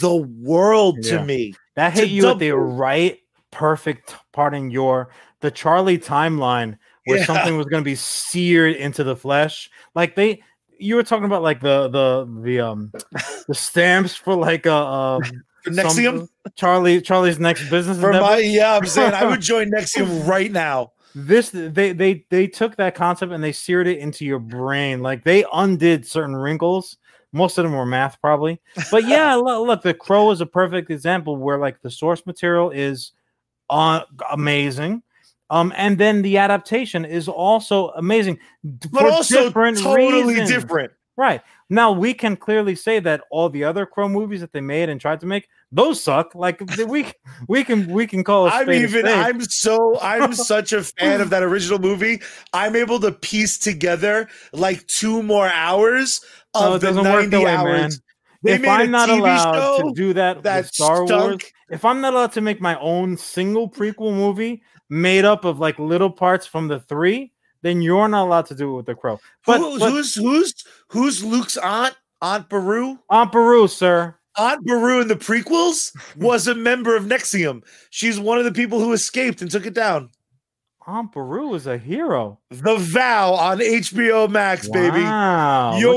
[0.00, 3.18] the world to me That to hit you at the right,
[3.50, 5.10] perfect part in your
[5.40, 7.24] the Charlie timeline where Yeah.
[7.24, 9.70] something was going to be seared into the flesh.
[9.94, 10.42] Like they,
[10.78, 12.92] you were talking about like the the the um
[13.48, 15.22] the stamps for like a um,
[15.66, 18.00] NXIVM Charlie Charlie's next business.
[18.00, 22.46] for my yeah i'm saying i would join NXIVM right now this they they they
[22.46, 26.96] took that concept and they seared it into your brain like they undid certain wrinkles
[27.32, 28.58] most of them were math probably
[28.90, 32.70] but yeah look, look the crow is a perfect example where like the source material
[32.70, 33.12] is
[33.70, 34.02] uh,
[34.32, 35.02] amazing
[35.50, 38.38] um and then the adaptation is also amazing
[38.92, 40.50] but also different totally reasons.
[40.50, 44.60] different right now we can clearly say that all the other crow movies that they
[44.60, 47.06] made and tried to make those suck like we
[47.48, 51.30] we can we can call it I'm even I'm so I'm such a fan of
[51.30, 52.20] that original movie.
[52.52, 56.20] I'm able to piece together like two more hours
[56.54, 57.70] of Oh, the doesn't 90 work way, hours.
[57.72, 57.90] man.
[58.42, 61.04] They if made a I'm not TV allowed show to do that, that with Star
[61.04, 65.58] Wars, if I'm not allowed to make my own single prequel movie made up of
[65.58, 68.94] like little parts from the three, then you're not allowed to do it with the
[68.94, 69.20] Crow.
[69.44, 70.54] But, Who- but who's who's
[70.88, 71.94] who's Luke's aunt?
[72.22, 72.98] Aunt Beru?
[73.10, 74.14] Aunt Beru, sir.
[74.36, 77.62] Aunt Beru in the prequels was a member of NXIVM.
[77.90, 80.10] She's one of the people who escaped and took it down.
[80.86, 82.38] Aunt Beru is a hero.
[82.50, 84.98] The Vow on HBO Max, baby.
[84.98, 85.04] You're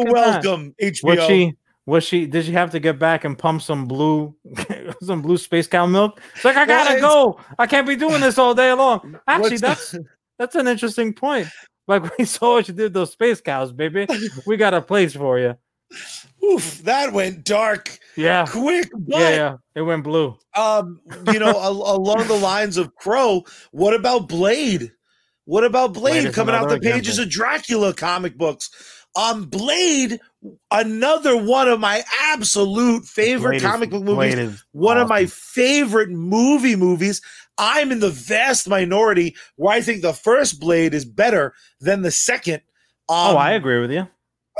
[0.08, 0.44] at that.
[0.44, 1.04] welcome, HBO.
[1.18, 1.54] Was she?
[1.86, 2.26] Was she?
[2.26, 4.36] Did she have to get back and pump some blue,
[5.02, 6.22] some blue space cow milk?
[6.36, 7.40] It's like I gotta go.
[7.60, 9.20] I can't be doing this all day long.
[9.28, 9.96] Actually, that's
[10.40, 11.48] that's an interesting point.
[11.88, 14.08] Like we saw what you did those space cows, baby.
[14.48, 15.56] We got a place for you.
[16.44, 18.90] Oof, that went dark Yeah, quick.
[18.94, 19.56] But yeah, yeah.
[19.76, 20.38] It went blue.
[20.56, 21.00] um,
[21.32, 24.92] you know, al- along the lines of Crow, what about Blade?
[25.46, 27.24] What about Blade, Blade coming out the pages example.
[27.26, 28.70] of Dracula comic books?
[29.16, 30.20] Um, Blade,
[30.72, 34.64] another one of my absolute favorite comic book movies.
[34.72, 37.22] One of my favorite movie movies.
[37.58, 42.12] I'm in the vast minority where I think the first Blade is better than the
[42.12, 42.62] second.
[43.10, 44.08] Um, oh, I agree with you.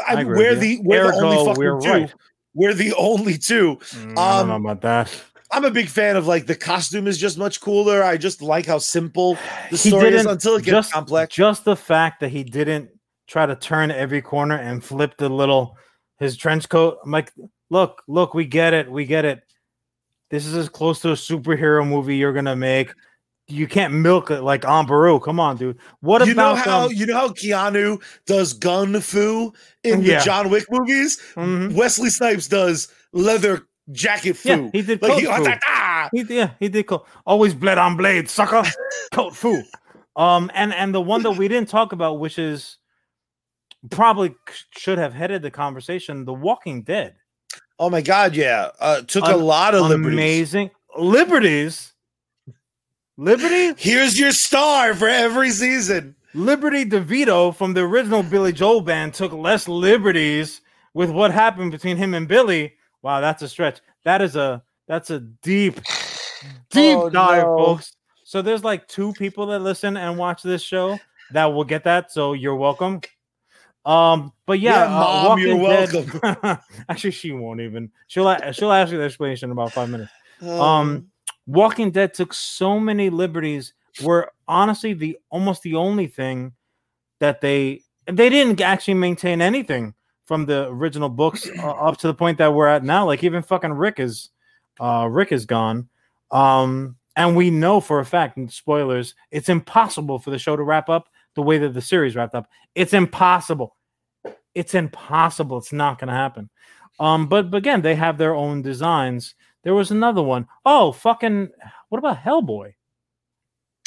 [0.08, 0.82] I, I we're the you.
[0.84, 1.90] we're the only fucking we're two.
[1.90, 2.14] right.
[2.54, 3.78] We're the only two.
[3.78, 5.24] Mm, I don't know um, about that.
[5.52, 8.04] I'm a big fan of like the costume is just much cooler.
[8.04, 9.38] I just like how simple
[9.70, 11.36] the story is until it gets just, complex.
[11.36, 12.90] Just the fact that he didn't
[13.28, 15.78] try to turn every corner and flip the little
[16.20, 16.98] his trench coat.
[17.04, 17.32] I'm like,
[17.70, 19.42] look, look, we get it, we get it.
[20.30, 22.94] This is as close to a superhero movie you're gonna make.
[23.48, 25.20] You can't milk it like Aunt Beru.
[25.20, 25.78] Come on, dude.
[26.00, 29.52] What you know how um, you know how Keanu does gun fu
[29.84, 30.20] in Yeah.
[30.20, 31.20] the John Wick movies?
[31.36, 31.74] mhm.
[31.76, 34.50] Wesley Snipes does leather jacket fu.
[34.50, 35.54] Yeah, he did like coat he, fu.
[35.68, 37.06] ah, He yeah, he did cool.
[37.26, 38.64] Always bled on blade, sucker.
[39.12, 39.62] Coat foo.
[40.16, 42.78] Um, and and the one that we didn't talk about, which is
[43.90, 44.36] probably
[44.78, 47.16] should have headed the conversation, The Walking Dead.
[47.80, 48.70] Oh my god, yeah.
[48.80, 50.14] Uh, took a Un- lot of liberties.
[50.14, 51.90] Amazing liberties.
[53.18, 56.16] Liberty, Here's your star for every season.
[56.34, 60.62] Liberty DeVito from the original Billy Joel band took less liberties
[60.96, 62.74] with what happened between him and Billy.
[63.04, 63.82] Wow, that's a stretch.
[64.04, 65.76] That is a that's a deep,
[66.72, 67.58] deep Oh, dive, no.
[67.58, 67.96] folks.
[68.24, 70.98] So there's like two people that listen and watch this show
[71.32, 72.12] that will get that.
[72.12, 73.02] So you're welcome.
[73.86, 77.92] Um, but yeah, Yeah, uh, Mom, you're Walking Dead- Actually, she won't even.
[78.08, 80.12] She'll she'll ask you the explanation in about five minutes.
[80.42, 81.08] Um,
[81.48, 83.74] Walking Dead took so many liberties.
[84.02, 86.54] Were honestly the almost the only thing
[87.20, 89.94] that they they didn't actually maintain anything
[90.26, 93.06] from the original books uh, up to the point that we're at now.
[93.06, 94.30] Like even fucking Rick is
[94.80, 95.90] uh Rick is gone.
[96.32, 100.64] Um and we know for a fact, and spoilers, it's impossible for the show to
[100.64, 102.48] wrap up the way that the series wrapped up.
[102.76, 103.76] It's impossible.
[104.56, 105.58] It's impossible.
[105.58, 106.50] It's not going to happen.
[107.00, 109.36] Um, but, but again, they have their own designs.
[109.64, 110.48] There was another one.
[110.66, 111.50] Oh, fucking!
[111.90, 112.74] What about Hellboy?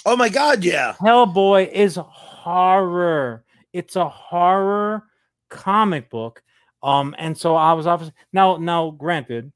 [0.07, 0.95] oh my god, yeah.
[1.01, 3.45] Hellboy is horror.
[3.73, 5.03] It's a horror
[5.51, 6.43] comic book.
[6.83, 9.53] Um, and so I was obviously now now granted,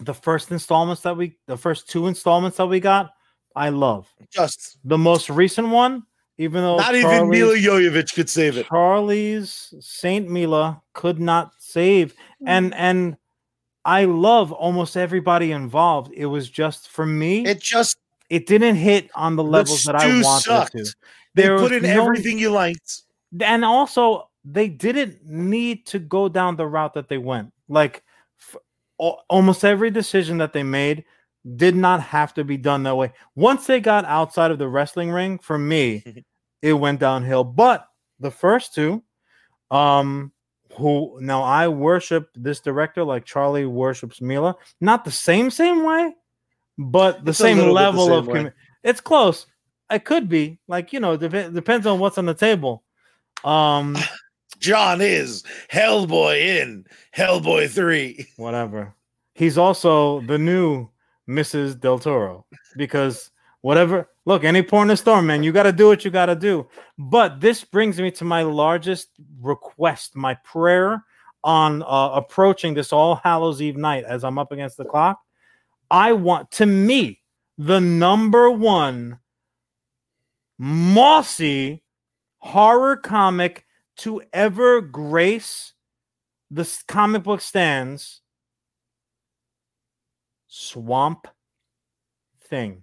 [0.00, 3.12] the first installments that we the first two installments that we got,
[3.54, 4.08] I love.
[4.30, 6.04] Just The most recent one,
[6.40, 8.66] even though not even Charlie's- Milla Jovovich could save it.
[8.68, 12.46] Charlie's Saint Milla could not save, mm.
[12.46, 13.16] and and
[13.84, 16.12] I love almost everybody involved.
[16.14, 17.96] It was just for me, it, just
[18.30, 20.72] It didn't hit on the levels that I wanted sucked.
[20.72, 20.84] to.
[21.34, 23.02] they There put in no- everything you liked.
[23.40, 27.52] and also they didn't need to go down the route that they went.
[27.68, 28.02] Like
[28.40, 31.04] f- almost every decision that they made
[31.56, 33.12] did not have to be done that way.
[33.34, 36.02] Once they got outside of the wrestling ring, for me,
[36.62, 37.44] it went downhill.
[37.44, 37.86] But
[38.18, 39.02] the first two,
[39.70, 40.32] um,
[40.76, 46.14] who now I worship this director like Charlie worships Milla, not the same same way,
[46.78, 48.26] but the It's same bit the level same of.
[48.26, 48.52] commi-
[48.84, 49.46] it's close.
[49.90, 52.84] It could be like you know, dep- depends on what's on the table.
[53.44, 53.96] Um,
[54.58, 55.42] John is
[55.72, 56.84] Hellboy in
[57.16, 58.26] Hellboy 3.
[58.36, 58.94] whatever.
[59.34, 60.88] He's also the new
[61.28, 61.80] Mrs.
[61.80, 62.44] Del Toro
[62.76, 63.30] because
[63.62, 64.08] whatever.
[64.26, 65.42] Look, any porn is storm, man.
[65.42, 66.68] You got to do what you got to do.
[66.98, 69.08] But this brings me to my largest
[69.40, 71.04] request, my prayer
[71.42, 75.20] on uh, approaching this All Hallows Eve night as I'm up against the clock.
[75.90, 77.22] I want to me
[77.58, 79.18] the number one
[80.58, 81.82] mossy
[82.38, 83.64] horror comic
[83.96, 85.72] to ever grace
[86.50, 88.20] the comic book stands
[90.48, 91.28] swamp
[92.48, 92.82] thing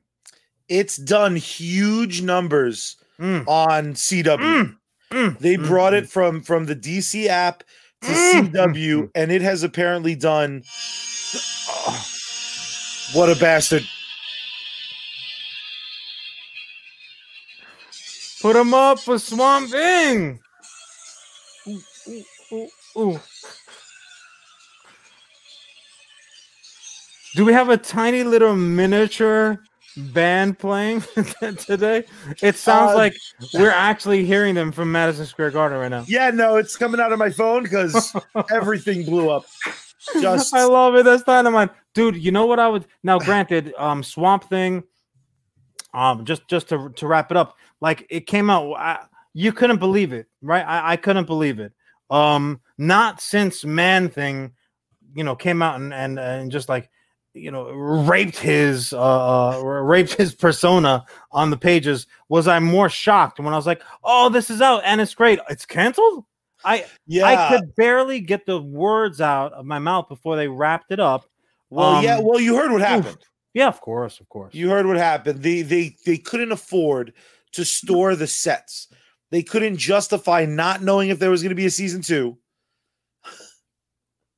[0.70, 4.38] It's done huge numbers Mm, on CW.
[4.38, 4.78] mm,
[5.12, 5.98] mm, They mm, brought mm.
[5.98, 7.64] it from from the DC app
[8.04, 10.64] to Mm, CW, mm, and it has apparently done.
[13.14, 13.84] What a bastard!
[18.42, 20.40] put him up for swamp thing
[21.68, 21.82] ooh,
[22.54, 23.20] ooh, ooh.
[27.36, 29.60] do we have a tiny little miniature
[30.14, 31.02] band playing
[31.58, 32.04] today
[32.42, 33.16] it sounds Uh, like
[33.54, 37.12] we're actually hearing them from madison square garden right now Yeah, no, it's coming out
[37.12, 38.16] of my phone because
[38.52, 39.46] everything blew up.
[40.22, 41.04] Just I love it.
[41.04, 42.16] That's dynamite, dude.
[42.16, 43.20] You know what I would now?
[43.20, 44.84] Granted, um, Swamp Thing.
[45.94, 48.72] Um, just just to to wrap it up, like it came out.
[48.74, 50.64] I, you couldn't believe it, right?
[50.64, 51.74] I, I couldn't believe it.
[52.10, 54.54] Um, not since Man Thing,
[55.16, 56.90] you know, came out and and and just like
[57.38, 62.90] you know raped his uh, uh raped his persona on the pages was i more
[62.90, 66.26] shocked when i was like oh this is out and it's great it's canceled
[66.64, 67.26] i yeah.
[67.26, 71.30] I could barely get the words out of my mouth before they wrapped it up.
[71.70, 72.18] well, yeah.
[72.18, 73.18] um, Well, you heard what happened.
[73.54, 74.54] Yeah, of course, of course.
[74.54, 75.42] You heard what happened.
[75.42, 77.14] They they they couldn't afford
[77.54, 78.88] to store the sets.
[79.32, 82.38] They couldn't justify not knowing if there was going to be a season two.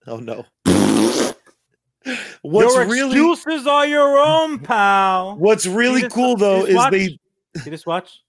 [0.08, 0.45] Oh no.
[2.42, 5.36] What's your really excuses are your own, pal.
[5.40, 6.92] what's really cool though is watch.
[6.92, 7.20] they
[7.58, 8.22] See this watch?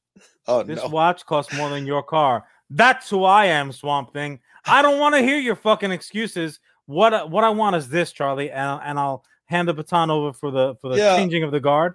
[0.48, 0.88] oh This no.
[0.88, 2.44] watch costs more than your car.
[2.70, 4.40] That's who I am, Swamp Thing.
[4.64, 6.60] I don't want to hear your fucking excuses.
[6.86, 10.32] What I- what I want is this, Charlie, and, and I'll hand the baton over
[10.32, 11.16] for the for the Yeah.
[11.16, 11.94] changing of the guard.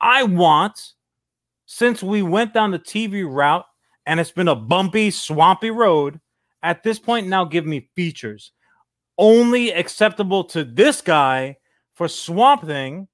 [0.00, 0.92] I want,
[1.66, 3.64] since we went down the TV route
[4.06, 6.20] and it's been a bumpy, swampy road,
[6.62, 8.52] at this point now give me features.
[9.16, 11.58] Only acceptable to this guy
[11.94, 13.08] for Swamp Thing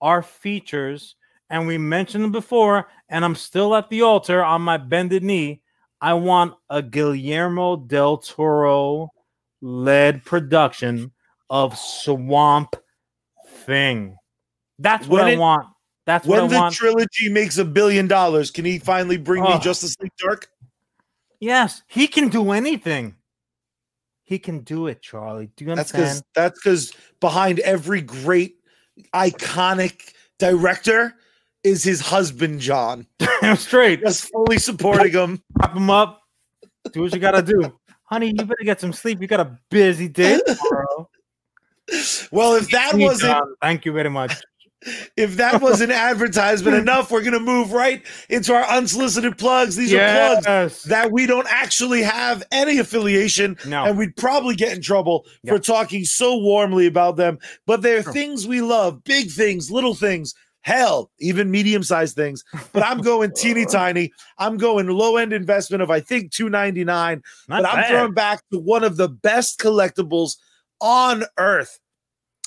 [0.00, 1.16] are features,
[1.50, 5.62] and we mentioned them before, and I'm still at the altar on my bended knee.
[6.00, 9.10] I want a Guillermo del Toro
[9.60, 11.12] led production
[11.50, 12.76] of Swamp
[13.64, 14.16] Thing.
[14.78, 15.66] That's what I want.
[16.04, 16.50] That's what I want.
[16.50, 16.74] When the want.
[16.74, 19.58] trilogy makes a billion dollars, can he finally bring me Oh.
[19.58, 20.48] Justice League Dark?
[21.40, 23.14] yes, he can do anything.
[24.26, 25.50] He can do it, Charlie.
[25.56, 26.24] Do you That's because understand?
[26.34, 28.56] that's because behind every great
[29.14, 31.14] iconic director
[31.62, 33.06] is his husband John,
[33.40, 34.00] Damn straight.
[34.02, 35.42] just fully supporting him.
[35.54, 36.20] Prop him up.
[36.92, 37.72] Do what you gotta do.
[38.04, 39.20] Honey, you better get some sleep.
[39.20, 41.08] You got a busy day tomorrow.
[42.32, 44.34] Well, if that wasn't thank you very much.
[45.16, 49.76] If that wasn't advertisement enough, we're gonna move right into our unsolicited plugs.
[49.76, 53.84] These are plugs that we don't actually have any affiliation No.
[53.84, 55.52] and we'd probably get in trouble Yeah.
[55.54, 57.38] for talking so warmly about them.
[57.66, 58.12] But they're Sure.
[58.12, 62.42] things we love, big things, little things, hell, even medium-sized things.
[62.72, 64.12] But I'm going teeny tiny.
[64.38, 67.22] I'm going low-end investment of I think 299.
[67.48, 67.88] Not but I'm bad.
[67.88, 70.36] throwing back to one of the best collectibles
[70.80, 71.78] on earth.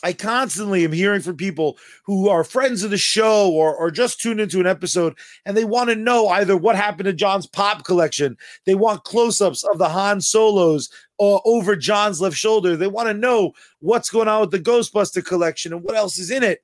[0.01, 4.21] I constantly am hearing from people who are friends of the show or, or just
[4.21, 7.83] tuned into an episode and they want to know either what happened to John's pop
[7.83, 8.37] collection.
[8.65, 10.89] They want close ups of the Han Solos
[11.19, 12.77] uh, over John's left shoulder.
[12.77, 16.31] They want to know what's going on with the Ghostbuster collection and what else is
[16.31, 16.63] in it.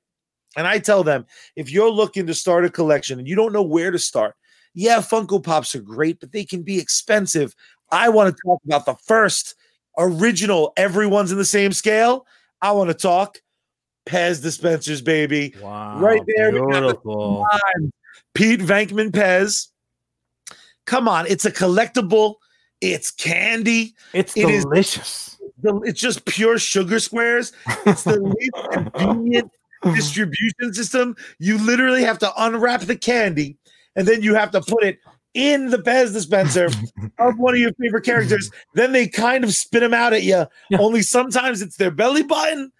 [0.56, 1.26] And I tell them
[1.56, 4.34] if you're looking to start a collection and you don't know where to start,
[4.72, 7.54] yeah, Funko Pops are great, but they can be expensive.
[7.90, 9.54] I want to talk about the first
[9.98, 12.26] original, everyone's in the same scale.
[12.62, 13.38] I want to talk
[14.06, 15.54] Pez dispensers, baby.
[15.60, 15.98] Wow.
[15.98, 17.46] Right there, the Beautiful.
[18.34, 19.68] Pete Venkman Pez.
[20.86, 22.36] Come on, it's a collectible.
[22.80, 23.94] It's candy.
[24.12, 25.36] It's It is- delicious.
[25.62, 27.52] The- It's just pure sugar squares.
[27.86, 29.50] It's the least convenient
[29.94, 31.16] distribution system.
[31.38, 33.56] You literally have to unwrap the candy
[33.96, 34.98] and then you have to put it
[35.36, 36.66] in the Pez dispenser
[37.18, 38.50] of one of your favorite characters.
[38.74, 40.46] Then they kind of spit them out at you.
[40.70, 40.78] Yeah.
[40.80, 42.72] Only sometimes it's their belly button.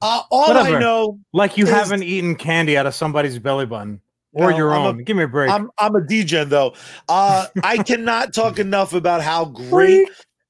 [0.00, 0.76] Uh, all Whatever.
[0.76, 4.00] I know, like you is- haven't eaten candy out of somebody's belly button
[4.32, 5.04] or No, your I'm a- own.
[5.04, 5.50] Give me a break.
[5.50, 6.74] I'm I'm a DJ though.
[7.08, 10.08] Uh, I cannot talk enough about how great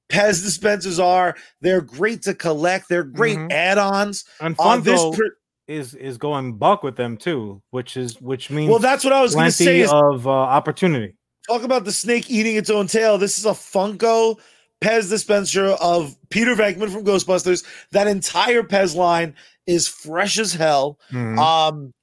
[0.09, 1.35] Pez dispensers are.
[1.61, 2.89] They're great to collect.
[2.89, 3.51] They're great Mhm.
[3.51, 4.23] add-ons.
[4.39, 5.37] and Uh, this Funko per-
[5.67, 9.21] is is going buck with them too, which is which means well, that's what I
[9.21, 9.79] was going to say.
[9.81, 11.15] Is of uh, opportunity.
[11.47, 13.17] Talk about the snake eating its own tail.
[13.17, 14.39] This is a Funko
[14.81, 17.63] Pez dispenser of Peter Venkman from Ghostbusters.
[17.91, 19.35] That entire Pez line
[19.67, 20.99] is fresh as hell.
[21.11, 21.37] Mhm.
[21.39, 21.93] Um,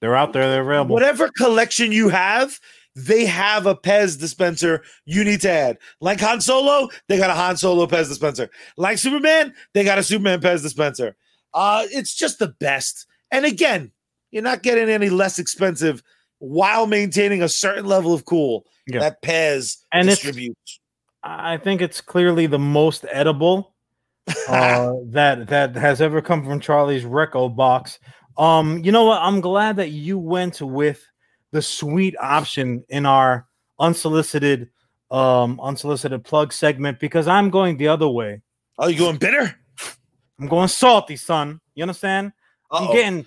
[0.00, 0.50] They're out there.
[0.50, 0.94] They're available.
[0.94, 2.58] whatever collection you have,
[2.94, 5.78] they have a Pez dispenser you need to add.
[6.00, 8.50] Like Han Solo, they got a Han Solo Pez dispenser.
[8.76, 11.16] Like Superman, they got a Superman Pez dispenser.
[11.54, 13.06] Uh, it's just the best.
[13.30, 13.92] And again,
[14.30, 16.02] you're not getting any less expensive
[16.44, 19.00] while maintaining a certain level of cool Yeah.
[19.00, 20.80] that Pez And distributes.
[21.22, 23.74] I think it's clearly the most edible
[24.48, 27.98] uh, that that has ever come from Charlie's Recco box.
[28.36, 29.20] Um, you know what?
[29.22, 31.02] I'm glad that you went with
[31.52, 33.46] the sweet option in our
[33.78, 34.70] unsolicited
[35.10, 38.40] um unsolicited plug segment because I'm going the other way.
[38.78, 39.54] Are you going bitter?
[40.40, 41.60] I'm going salty, son.
[41.74, 42.32] You understand?
[42.70, 43.26] I'm getting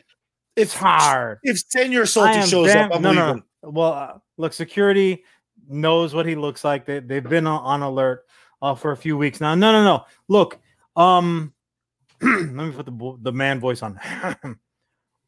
[0.58, 1.40] it's hard.
[1.44, 3.44] if Senor Salty shows damn- up, I'm no, no, leaving.
[3.64, 3.70] no.
[3.70, 5.24] Well, uh, look, security
[5.70, 6.86] knows what he looks like.
[6.86, 8.26] They they've been on, on alert
[8.62, 9.56] uh, for a few weeks now.
[9.56, 10.06] No, no, no.
[10.28, 10.60] Look,
[10.96, 11.54] um,
[12.22, 14.00] let me put the the man voice on.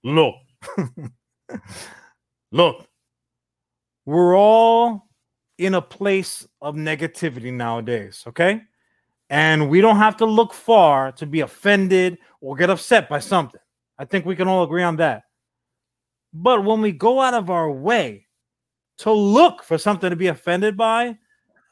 [0.03, 0.35] look,
[2.51, 2.87] look,
[4.05, 5.07] we're all
[5.57, 8.23] in a place of negativity nowadays.
[8.27, 8.61] Okay,
[9.29, 13.59] and we don't have to look far to be offended or get upset by something.
[13.99, 15.23] I think we can all agree on that.
[16.33, 18.27] But when we go out of our way
[18.99, 21.17] to look for something to be offended by,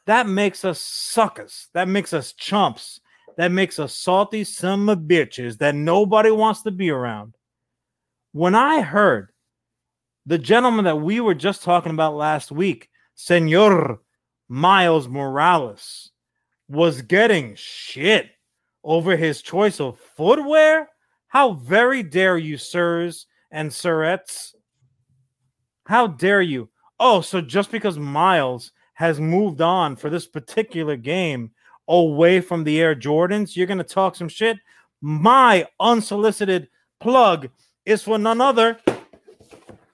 [0.05, 1.69] that makes us suckers.
[1.73, 2.99] That makes us chumps.
[3.37, 7.35] That makes us salty son of bitches that nobody wants to be around.
[8.33, 9.29] When I heard
[10.25, 14.01] the gentleman that we were just talking about last week, Senor
[14.49, 16.11] Miles Morales,
[16.67, 18.29] was getting shit
[18.83, 20.89] over his choice of footwear,
[21.27, 24.55] how very dare you, sirs and sirettes?
[25.85, 26.69] How dare you?
[26.99, 31.51] Oh, so just because Miles has moved on for this particular game
[31.87, 34.57] away from the Air Jordans, you're going to talk some shit?
[35.01, 36.69] My unsolicited
[36.99, 37.49] plug
[37.85, 38.79] is for none other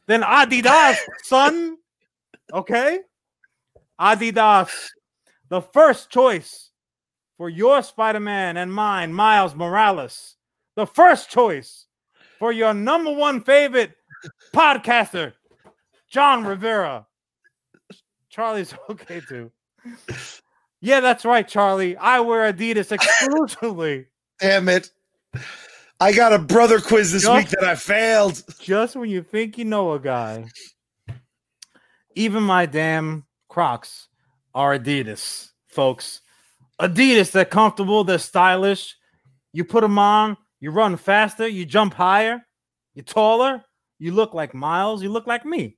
[0.07, 1.77] than Adidas, son.
[2.53, 2.99] Okay?
[3.99, 4.71] Adidas,
[5.49, 6.71] the first choice
[7.37, 10.37] for your Spider Man and mine, Miles Morales.
[10.75, 11.85] The first choice
[12.39, 13.91] for your number one favorite
[14.53, 15.33] podcaster,
[16.09, 17.05] John Rivera.
[18.29, 19.51] Charlie's okay too.
[20.81, 21.95] Yeah, that's right, Charlie.
[21.97, 24.07] I wear Adidas exclusively.
[24.39, 24.89] Damn it.
[25.99, 27.37] I got a brother quiz this Yup.
[27.37, 28.43] week that I failed.
[28.59, 30.45] Just when you think you know a guy,
[32.15, 34.09] even my damn Crocs
[34.53, 36.21] are Adidas, folks.
[36.81, 38.97] Adidas, they're comfortable, they're stylish.
[39.53, 42.41] You put them on, you run faster, you jump higher,
[42.93, 43.65] you're taller,
[43.99, 45.75] you look like Miles, you look like me.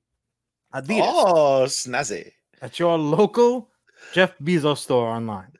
[0.76, 2.34] Adidas Oh, snazzy.
[2.62, 3.72] at your local
[4.14, 5.54] Jeff Bezos store online.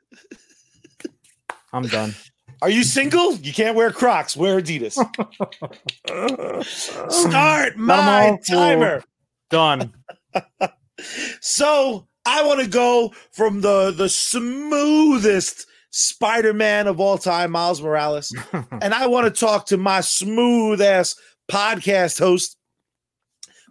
[1.72, 2.14] I'm done.
[2.62, 3.34] Are you single?
[3.34, 4.36] You can't wear Crocs.
[4.36, 4.94] Wear Adidas.
[7.10, 9.02] Start my timer.
[9.50, 9.92] Done.
[11.42, 15.66] So I want to go from the the smoothest
[15.96, 21.14] Spider-Man of all time, Miles Morales, and I want to talk to my smooth ass
[21.50, 22.56] podcast host,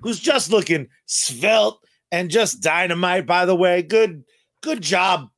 [0.02, 1.78] who's just looking svelte
[2.12, 3.28] and just dynamite.
[3.28, 4.24] By the way, good
[4.64, 5.30] good job.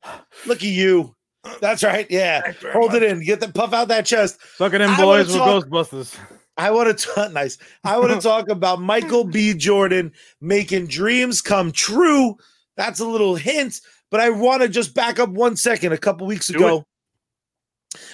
[0.45, 1.13] Look at you.
[1.59, 2.07] That's right.
[2.09, 3.21] Yeah, hold it in.
[3.23, 4.39] Get the puff out that chest.
[4.55, 5.29] Suck it in, boys.
[5.31, 6.17] We're talk- Ghostbusters.
[6.59, 7.57] I want to talk nice.
[7.83, 9.53] I want to talk about Michael B.
[9.53, 12.35] Jordan making dreams come true.
[12.77, 15.93] That's a little hint, but I want to just back up one second.
[15.93, 16.84] A couple weeks Do ago,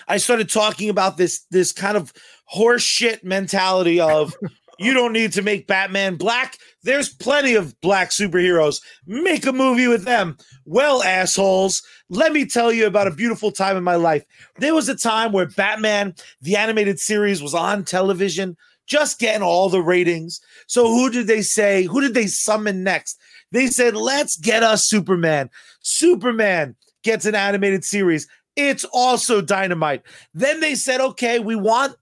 [0.07, 2.13] I started talking about this this kind of
[2.45, 4.33] horse shit mentality of
[4.79, 6.57] you don't need to make Batman black.
[6.83, 8.81] There's plenty of black superheroes.
[9.05, 10.37] Make a movie with them.
[10.65, 14.23] Well, assholes, let me tell you about a beautiful time in my life.
[14.57, 18.57] There was a time where Batman, the animated series, was on television.
[18.85, 20.41] just getting all the ratings.
[20.67, 21.83] So who did they say?
[21.83, 23.17] Who did they summon next?
[23.53, 25.49] They said, let's get us Superman.
[25.81, 28.27] Superman gets an animated series.
[28.55, 30.01] It's also dynamite.
[30.33, 31.95] Then they said, okay, we want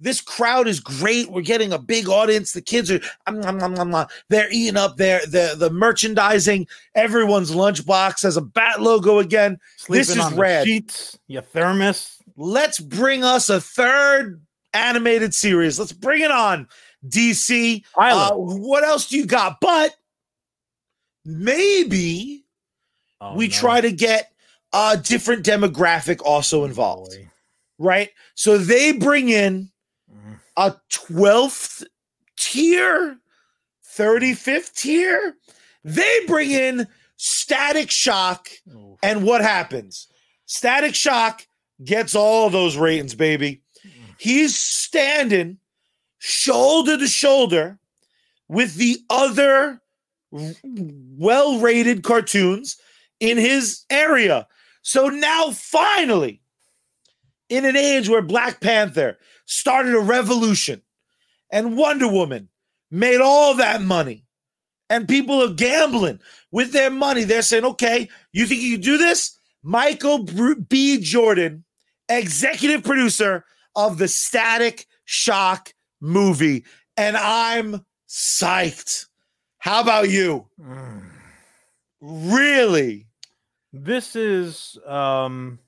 [0.00, 1.30] this crowd is great.
[1.30, 2.52] We're getting a big audience.
[2.52, 6.66] The kids are um, um, um, um, they're eating up their the the merchandising.
[6.96, 9.58] Everyone's lunchbox has a bat logo again.
[9.88, 10.66] this is rad.
[10.66, 12.18] sheets, your thermos.
[12.36, 14.42] Let's bring us a third
[14.74, 15.78] animated series.
[15.78, 16.66] Let's bring it on.
[17.06, 17.84] DC.
[17.96, 19.58] Uh, what else do you got?
[19.60, 19.94] But
[21.24, 22.44] maybe
[23.20, 23.52] Oh, we no.
[23.52, 24.32] try to get
[24.72, 27.28] a different demographic also involved, Boy.
[27.78, 28.10] right?
[28.34, 29.70] So they bring in
[30.12, 30.40] Mm.
[30.56, 31.84] a 12th
[32.36, 33.18] tier,
[33.96, 35.36] 35th tier.
[35.84, 38.98] They bring in Static Shock, Oof.
[39.02, 40.08] and what happens?
[40.46, 41.46] Static Shock
[41.84, 43.62] gets all those ratings, baby.
[44.18, 45.58] He's standing
[46.18, 47.78] shoulder to shoulder
[48.48, 49.80] with the other
[50.32, 52.76] well rated cartoons
[53.20, 54.46] in his area.
[54.82, 56.42] So now, finally,
[57.48, 60.82] in an age where Black Panther started a revolution
[61.52, 62.48] and Wonder Woman
[62.90, 64.24] made all that money,
[64.90, 66.18] and people are gambling
[66.50, 69.38] with their money, they're saying, okay, you think you can do this?
[69.62, 70.24] Michael
[70.68, 70.98] B.
[70.98, 71.64] Jordan,
[72.08, 73.44] executive producer
[73.76, 76.64] of the Static Shock movie,
[76.96, 79.06] and I'm psyched.
[79.62, 80.44] How about you?
[80.60, 81.04] Mm.
[82.00, 83.06] Really?
[83.72, 85.60] This is um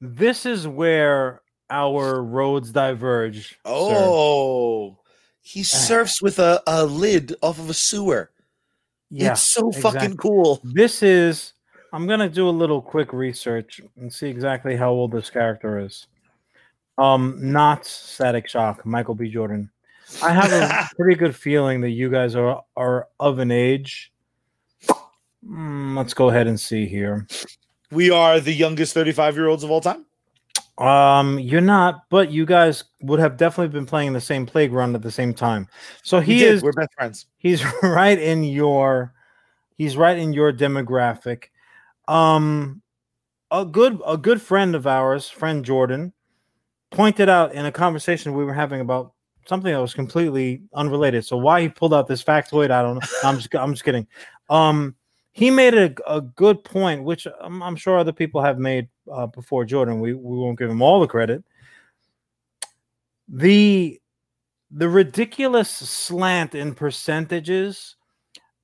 [0.00, 1.40] this is where
[1.70, 3.50] our roads diverge.
[3.50, 3.56] sir.
[3.64, 4.98] Oh,
[5.40, 8.32] he surfs with a, a lid off of a sewer.
[9.08, 9.30] yeah.
[9.30, 10.60] it's so fucking cool.
[10.64, 11.52] This is
[11.92, 16.08] I'm gonna do a little quick research and see exactly how old this character is.
[16.98, 19.28] Um, not Static Shock, Michael B.
[19.28, 19.70] Jordan.
[20.22, 24.12] I have a pretty good feeling that you guys are are of an age.
[25.44, 27.26] Mm, let's go ahead and see here.
[27.90, 30.04] We are the youngest 35 year olds of all time.
[30.78, 34.94] Um, you're not, but you guys would have definitely been playing in the same playground
[34.94, 35.68] at the same time.
[36.02, 36.54] So he did.
[36.54, 37.26] is We're best friends.
[37.38, 39.14] he's right in your
[39.76, 41.44] he's right in your demographic.
[42.08, 42.82] Um
[43.50, 46.12] a good a good friend of ours, friend Jordan,
[46.90, 49.12] pointed out in a conversation we were having about
[49.46, 51.24] something that was completely unrelated.
[51.24, 53.08] So why he pulled out this factoid, I don't know.
[53.24, 54.06] I'm just I'm just kidding.
[54.48, 54.94] Um
[55.32, 59.26] he made a, a good point, which I'm, I'm sure other people have made uh,
[59.26, 60.00] before Jordan.
[60.00, 61.44] We we won't give him all the credit.
[63.28, 64.00] The
[64.70, 67.96] the ridiculous slant in percentages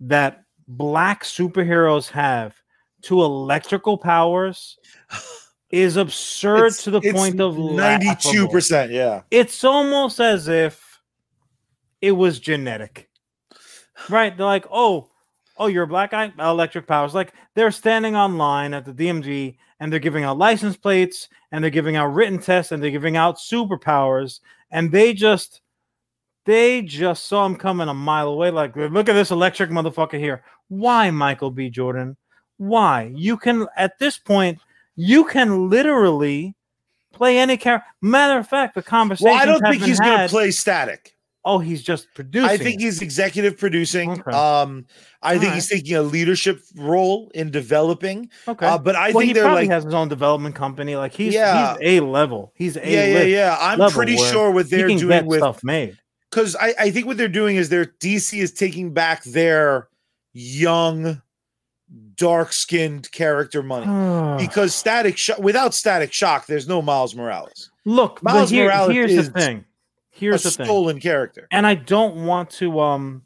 [0.00, 2.54] that black superheroes have
[3.02, 4.78] to electrical powers
[5.72, 8.52] is absurd It's- to the point of 92 laughable.
[8.52, 8.92] percent.
[8.92, 9.22] Yeah.
[9.30, 11.00] It's almost as if
[12.00, 13.08] it was genetic,
[14.10, 14.36] right?
[14.36, 15.08] They're like, oh,
[15.56, 17.14] oh, you're a black guy, electric powers.
[17.14, 21.70] Like they're standing online at the DMV and they're giving out license plates and they're
[21.70, 25.60] giving out written tests and they're giving out superpowers, and they just
[26.44, 28.50] they just saw him coming a mile away.
[28.50, 30.42] Like, look at this electric motherfucker here.
[30.68, 31.70] Why, Michael B.
[31.70, 32.16] Jordan?
[32.56, 33.12] Why?
[33.14, 34.58] You can at this point,
[34.96, 36.54] you can literally
[37.12, 37.86] play any character.
[38.00, 39.30] Matter of fact, the conversation.
[39.30, 41.16] Well, I don't think he's going to play static.
[41.44, 42.48] Oh, he's just producing.
[42.48, 44.12] I think he's executive producing.
[44.12, 44.30] Okay.
[44.30, 44.86] Um,
[45.22, 45.54] I All think right.
[45.54, 48.30] he's taking a leadership role in developing.
[48.46, 48.64] okay.
[48.64, 50.94] Uh, but I well, he think they're probably like, has his own development company.
[50.94, 51.76] Like he's Yeah.
[51.80, 52.52] he's a level.
[52.54, 53.56] He's a yeah, yeah, yeah.
[53.60, 55.98] I'm pretty sure what He they're doing with stuff made.
[56.30, 59.88] because I, I think what they're doing is their DC is taking back their
[60.32, 61.20] young,
[62.16, 64.44] dark skinned character money.
[64.44, 67.70] Because static shock without static shock, there's no Miles Morales.
[67.84, 69.64] Look, Miles here- Morales here's is the thing.
[70.10, 70.66] Here's a the thing.
[70.66, 71.48] stolen character.
[71.50, 73.22] and I don't want to um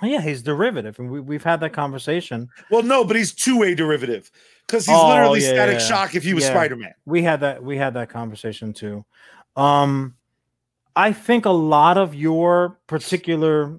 [0.00, 2.48] yeah, he's derivative, and we, we've had that conversation.
[2.70, 4.30] Well, no, but he's two way derivative
[4.64, 5.86] because he's Oh, literally yeah, static yeah.
[5.86, 6.50] shock if he was Yeah.
[6.50, 6.94] Spider Man.
[7.04, 9.04] We had that we had that conversation too.
[9.56, 10.14] Um
[10.94, 13.78] I think a lot of your particular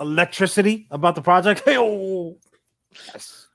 [0.00, 1.62] electricity about the project.
[1.64, 1.84] Hey, oh,
[3.06, 3.46] yes.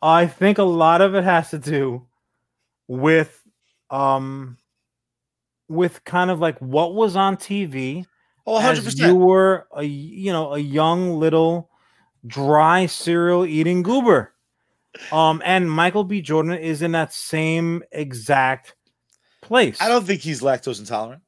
[0.00, 2.06] I think a lot of it has to do
[2.88, 3.40] with
[3.90, 4.56] um
[5.68, 8.04] with kind of like what was on TV
[8.44, 11.70] Oh, as 100 you were a you know a young little
[12.26, 14.32] dry cereal eating goober
[15.12, 18.74] um and michael b jordan is in that same exact
[19.40, 21.22] place I don't think he's lactose intolerant.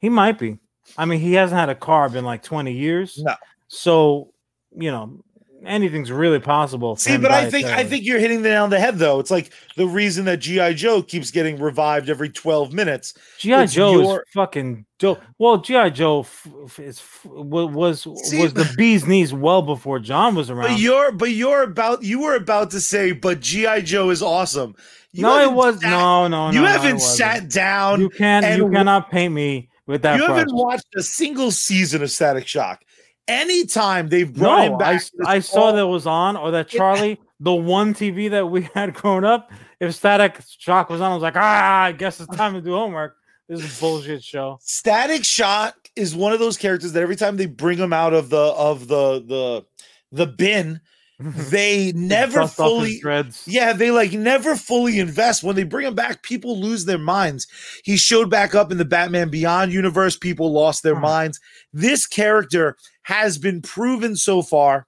[0.00, 0.58] he might be
[0.98, 3.34] i mean he hasn't had a carb in like 20 years No.
[3.68, 4.32] so
[4.76, 5.22] you know
[5.64, 6.96] anything's really possible.
[6.96, 9.18] See, but I think I think you're hitting the nail on the head, though.
[9.20, 13.14] It's like the reason that GI Joe keeps getting revived every 12 minutes.
[13.38, 15.20] GI Joe your- is fucking dope.
[15.38, 19.98] Well, GI Joe f- f- is f- was See, was the bee's knees well before
[19.98, 20.68] John was around.
[20.68, 24.74] But you're but you're about you were about to say, but GI Joe is awesome.
[25.12, 26.60] You no, it was sat- no, no, no.
[26.60, 28.00] you haven't sat down.
[28.00, 30.16] You can and you cannot paint me with that.
[30.16, 32.84] you haven't watched a single season of Static Shock.
[33.28, 37.54] Anytime they've brought him back, I, I saw that was on, or that Charlie, the
[37.54, 39.50] one TV that we had growing up.
[39.78, 42.72] If Static Shock was on, I was like, ah, I guess it's time to do
[42.72, 43.16] homework.
[43.48, 44.58] This is a bullshit show.
[44.62, 48.30] Static Shock is one of those characters that every time they bring him out of
[48.30, 49.64] the of the the
[50.12, 50.80] the bin,
[51.50, 53.00] they never Dust off his fully.
[53.46, 55.42] Yeah, they like never fully invest.
[55.42, 57.46] When they bring him back, people lose their minds.
[57.84, 60.16] He showed back up in the Batman Beyond universe.
[60.16, 61.02] People lost their Hmm.
[61.02, 61.38] minds.
[61.74, 64.86] This character has been proven so far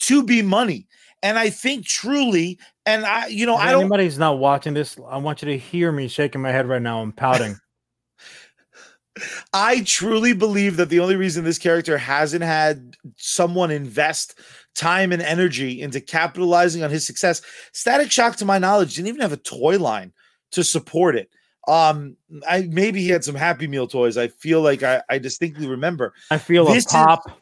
[0.00, 0.86] to be money.
[1.22, 4.96] And I think truly, and I, you know, If I don't, anybody's not watching this,
[5.08, 7.58] I want you to hear me shaking my head right now i'm pouting.
[9.52, 14.38] I truly believe that the only reason this character hasn't had someone invest
[14.78, 19.20] time and energy into capitalizing on his success, Static Shock, to my knowledge, didn't even
[19.20, 20.12] have a toy line
[20.52, 21.28] to support it.
[21.66, 22.16] Um,
[22.48, 24.16] I maybe he had some Happy Meal toys.
[24.16, 26.14] I feel like I, I distinctly remember.
[26.30, 27.38] I feel This a is- pop,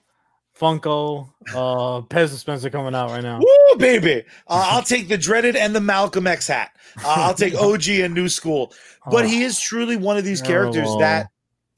[0.58, 3.38] Funko, uh, Pez dispenser coming out right now.
[3.38, 4.24] Woo, baby!
[4.48, 6.70] Uh, I'll take the dreaded and the Malcolm X hat.
[7.04, 8.72] Uh, I'll take OG and New School.
[9.10, 11.28] But Oh, he is truly one of these characters that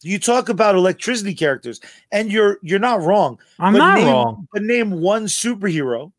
[0.02, 1.80] you talk about electricity characters,
[2.12, 3.38] and you're you're not wrong.
[3.58, 4.48] I'm but not name, wrong.
[4.52, 6.12] But name one superhero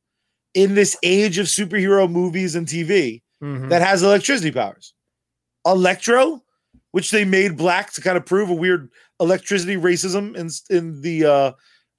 [0.53, 3.69] in this age of superhero movies and TV Mhm.
[3.69, 4.93] that has electricity powers.
[5.65, 6.43] Electro,
[6.91, 11.25] which they made black to kind of prove a weird electricity racism in in the
[11.25, 11.51] uh,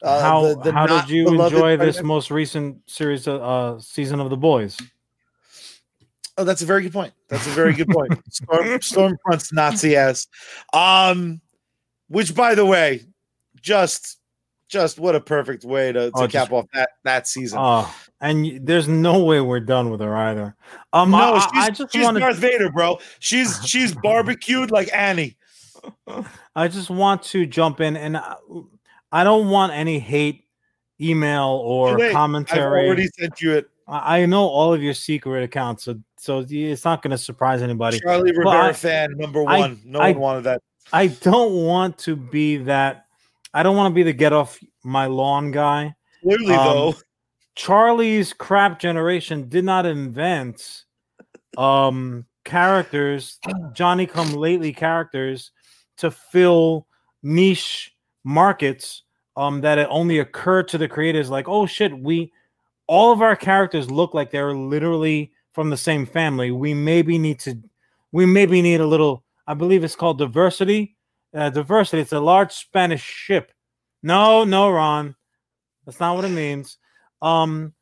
[0.02, 4.20] uh how the, the how did you enjoy this most recent series, of, uh, season
[4.20, 4.76] of The Boys?
[6.36, 7.12] Oh, that's a very good point.
[7.28, 8.12] That's a very good point.
[8.32, 10.26] Storm, Stormfront's Nazi ass.
[10.72, 11.40] Um,
[12.10, 13.06] which by the way,
[13.62, 14.18] just
[14.68, 17.58] just what a perfect way to, to Oh, cap just- off that that season.
[17.60, 20.54] Oh, and there's no way we're done with her either.
[20.92, 22.98] Um, no, I, she's, I- I just she's Darth Vader, bro.
[23.18, 25.36] She's she's barbecued like Annie.
[26.54, 28.36] I just want to jump in, and I,
[29.10, 30.44] I don't want any hate
[31.00, 32.14] email or Too late.
[32.14, 33.70] I've already sent you it.
[33.88, 37.62] I I know all of your secret accounts, so so it's not going to surprise
[37.62, 37.98] anybody.
[38.00, 39.80] Charlie Rivera I- fan number I- one.
[39.84, 40.62] no I- one wanted that.
[40.92, 43.06] I don't want to be that.
[43.54, 45.94] I don't want to be the get off my lawn guy.
[46.22, 46.94] Clearly, um, though,
[47.54, 50.84] Charlie's crap generation did not invent
[51.56, 53.38] um characters,
[53.72, 55.50] Johnny come lately characters
[55.98, 56.86] to fill
[57.22, 59.02] niche markets
[59.36, 62.32] um that it only occurred to the creators like, oh shit, we
[62.86, 66.50] all of our characters look like they're literally from the same family.
[66.50, 67.56] We maybe need to
[68.12, 70.96] we maybe need a little I believe it's called diversity.
[71.34, 73.50] Uh, diversity, it's a large Spanish ship.
[74.00, 75.16] No, no, Ron.
[75.84, 76.78] That's not what it means.
[77.20, 77.74] Um,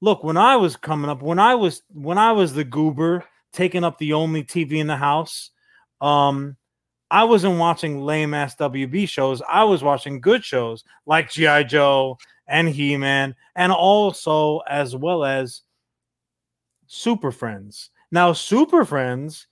[0.00, 3.84] look, when I was coming up, when I was when I was the goober taking
[3.84, 5.50] up the only TV in the house,
[6.00, 6.56] um,
[7.08, 9.40] I wasn't watching lame ass WB shows.
[9.48, 12.18] I was watching good shows like GI Joe
[12.48, 15.60] and He Man, and also as well as
[16.88, 17.90] Super Friends.
[18.10, 19.46] Now, Super Friends,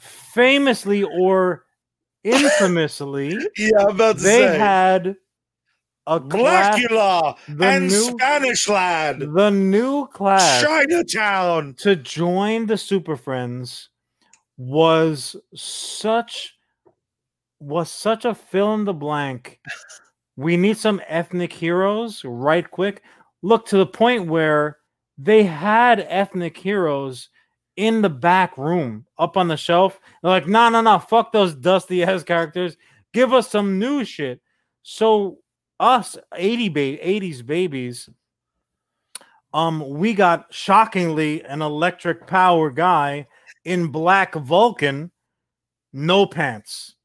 [0.00, 1.64] famously or
[2.24, 5.16] infamously, yeah, I'm about to they say had
[6.06, 11.74] a Blackula the and new- Spanish lad, the new class Chinatown.
[11.78, 13.90] to join the Super Friends
[14.56, 16.54] was such
[17.60, 19.60] was such a fill in the blank.
[20.36, 23.02] We need some ethnic heroes right quick.
[23.42, 24.78] Look to the point where
[25.18, 27.28] they had ethnic heroes
[27.80, 29.98] in the back room up on the shelf.
[30.22, 32.76] They're like, no, no, no, fuck those dusty ass characters.
[33.14, 34.40] Give us some new shit.
[34.82, 35.38] So
[35.80, 38.10] us 80 ba- 80s babies
[39.54, 43.26] um we got shockingly an electric power guy
[43.64, 45.10] in black vulcan
[45.94, 46.96] no pants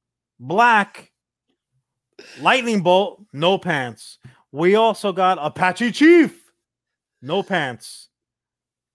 [0.41, 1.11] black
[2.41, 4.19] lightning bolt no pants
[4.51, 6.51] we also got apache chief
[7.21, 8.09] no pants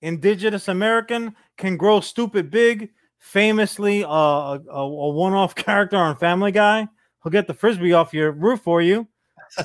[0.03, 6.89] indigenous american can grow stupid big famously uh, a, a, one-off character on family guy
[7.23, 9.07] he'll get the frisbee off your roof for you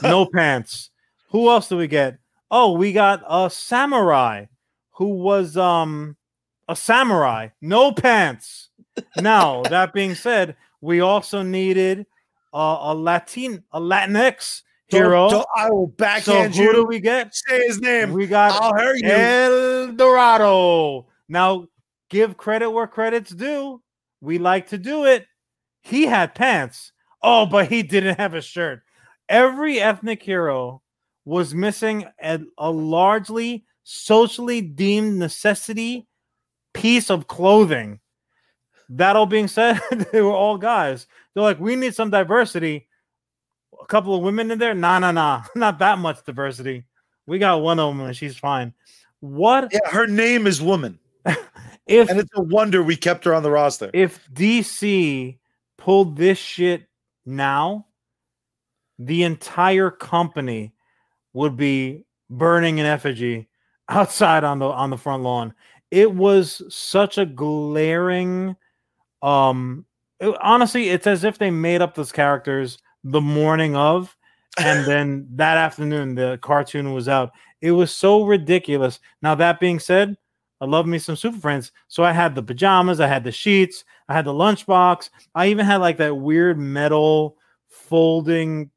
[0.03, 0.91] no pants
[1.29, 2.19] who else do we get
[2.51, 4.45] oh we got a samurai
[4.91, 6.15] who was um
[6.67, 8.69] a samurai no pants
[9.17, 12.05] now that being said we also needed
[12.53, 15.29] uh, a latin a latinx Don't- hero.
[15.29, 16.73] don't- I will so backhand who you.
[16.73, 17.33] do we get?
[17.33, 18.13] Say his name.
[18.13, 19.09] We got I'll hurt you.
[19.09, 21.07] El Dorado.
[21.27, 21.67] Now,
[22.09, 23.81] give credit where credit's due.
[24.21, 25.27] We like to do it.
[25.81, 26.91] He had pants.
[27.21, 28.81] Oh, but he didn't have a shirt.
[29.29, 30.81] Every ethnic hero
[31.25, 36.07] was missing a, a largely socially deemed necessity
[36.73, 37.99] piece of clothing.
[38.89, 39.81] That all being said,
[40.11, 41.07] they were all guys.
[41.33, 42.87] They're like, we need some diversity.
[43.81, 44.75] A couple of women in there?
[44.75, 45.43] Nah, nah, nah.
[45.55, 46.85] Not that much diversity.
[47.25, 48.73] We got one of them and she's fine.
[49.19, 50.99] What yeah, her name is Woman,
[51.87, 53.89] if and it's a wonder we kept her on the roster.
[53.93, 55.37] if DC
[55.77, 56.87] pulled this shit
[57.25, 57.85] now,
[58.99, 60.73] the entire company
[61.33, 63.47] would be burning in effigy
[63.89, 65.53] outside on the on the front lawn.
[65.91, 68.55] It was such a glaring
[69.21, 69.85] um
[70.19, 74.15] it- honestly it's as if they made up those characters the morning of
[74.59, 77.31] and then that afternoon the cartoon was out.
[77.61, 78.99] It was so ridiculous.
[79.21, 80.17] Now that being said,
[80.61, 81.71] I love me some Super Friends.
[81.87, 85.09] So I had the pajamas, I had the sheets, I had the lunchbox.
[85.33, 87.37] I even had like that weird metal
[87.67, 88.69] folding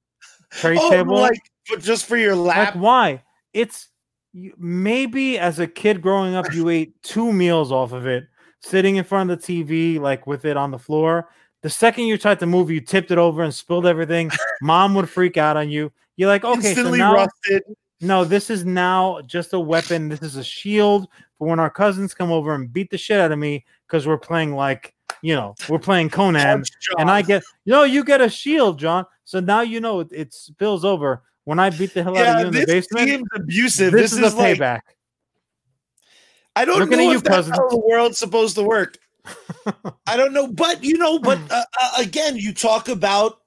[0.51, 1.17] tray oh, table.
[1.17, 2.77] like but just for your Like, lap.
[2.77, 3.23] why?
[3.53, 3.89] It's
[4.35, 8.27] maybe as a kid growing up, you ate two meals off of it,
[8.61, 11.29] sitting in front of the TV, like with it on the floor.
[11.63, 14.31] The second you tried to move, you tipped it over and spilled everything.
[14.63, 15.93] Mom would freak out on you.
[16.17, 17.63] You're like, okay, so instantly now, rusted.
[18.01, 20.09] No, this is now just a weapon.
[20.09, 23.33] This is a shield for when our cousins come over and beat the shit out
[23.33, 26.65] of me because we're playing like, you know, we're playing Conan
[26.99, 29.05] and I get no, you get a shield, John.
[29.25, 31.23] So now you know it, it spills over.
[31.45, 33.93] When I beat the hell out of you in the this basement, seems abusive.
[33.93, 34.81] this, This, is, is, a like payback.
[36.55, 38.99] I don't Looking know you, that's how the world's supposed to work.
[40.07, 43.41] I don't know, but you know, but uh, uh, again, you talk about,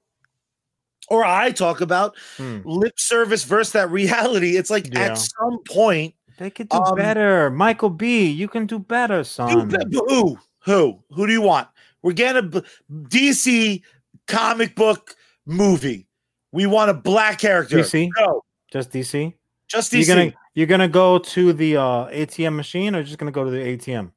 [1.08, 2.60] or I talk about Hmm.
[2.64, 4.56] lip service versus that reality.
[4.56, 5.00] It's like Yeah.
[5.12, 7.50] at some point, They could do Um, better.
[7.50, 9.70] Michael B, you can do better, son.
[9.70, 11.68] who, who, who do you want?
[12.02, 13.82] We're getting a b- DC
[14.26, 15.14] comic book
[15.46, 16.08] movie.
[16.50, 17.78] We want a black character.
[17.78, 18.08] DC?
[18.18, 18.42] No,
[18.72, 19.34] Just DC.
[19.68, 20.06] just DC.
[20.06, 23.50] You're gonna you're gonna go to the uh, ATM machine, or just gonna go to
[23.50, 24.10] the ATM?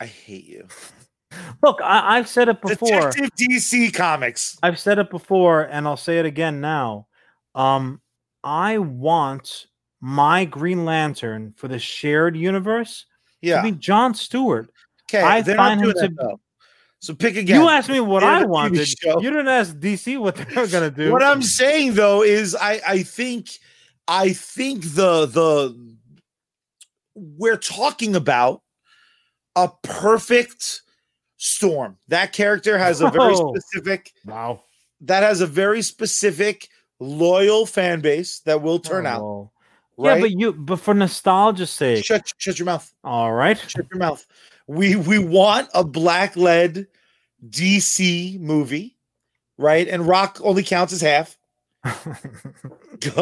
[0.00, 0.66] I hate you.
[1.62, 3.10] Look, I, I've said it before.
[3.10, 4.58] Detective DC Comics.
[4.62, 7.06] I've said it before, and I'll say it again now.
[7.54, 8.00] Um,
[8.42, 9.66] I want
[10.00, 13.06] my Green Lantern for the shared universe
[13.42, 13.58] Yeah.
[13.62, 14.70] to be John Stewart.
[15.10, 15.22] Okay.
[15.22, 16.38] I find him to that.
[17.00, 17.60] So pick again.
[17.60, 18.86] You asked me what I wanted.
[18.86, 19.20] show.
[19.20, 21.10] You didn't ask DC what they're gonna do.
[21.10, 23.48] What I'm saying though is I I think
[24.06, 25.96] I think the the
[27.14, 28.62] we're talking about
[29.56, 30.82] a perfect
[31.40, 31.96] storm.
[32.08, 33.54] That character has a very Oh.
[33.54, 34.62] specific wow.
[35.00, 36.68] that has a very specific
[37.00, 39.22] loyal fan base that will turn out.
[39.22, 39.50] Oh.
[39.96, 40.16] Right?
[40.16, 42.04] Yeah, but you but for nostalgia's sake.
[42.04, 42.92] shut shut your mouth.
[43.04, 43.58] All right.
[43.58, 44.24] Shut your mouth.
[44.66, 46.86] We we want a black led
[47.48, 48.96] DC movie,
[49.56, 49.88] right?
[49.88, 51.38] And Rock only counts as half.
[53.02, 53.14] Is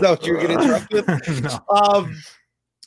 [0.00, 1.04] that what you were getting interrupted?
[1.42, 1.58] No.
[1.70, 2.16] um,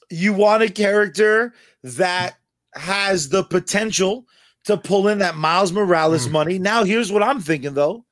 [0.10, 1.54] you want a character
[1.84, 2.36] that
[2.76, 4.26] has the potential
[4.66, 6.32] to pull in that Miles Morales Mm.
[6.32, 6.60] money.
[6.60, 8.06] Now, here's what I'm thinking though.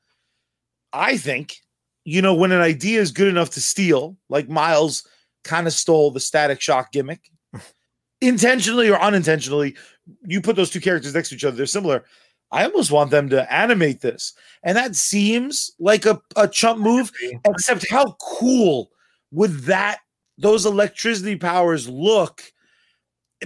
[0.93, 1.58] I think,
[2.06, 5.08] you know, when an idea is good enough to steal, like Miles
[5.43, 7.30] kind of stole the static shock gimmick,
[8.22, 9.76] intentionally or unintentionally,
[10.26, 12.06] you put those two characters next to each other, they're similar.
[12.52, 14.34] I almost want them to animate this.
[14.64, 17.12] And that seems like a, a chump move,
[17.45, 18.89] except how cool
[19.32, 20.00] would that
[20.38, 22.41] those electricity powers look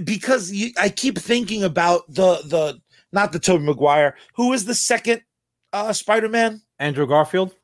[0.04, 2.80] because you, I keep thinking about the the
[3.12, 5.22] not the Tobey Maguire who is the second
[5.74, 7.56] uh Spider-Man Andrew Garfield,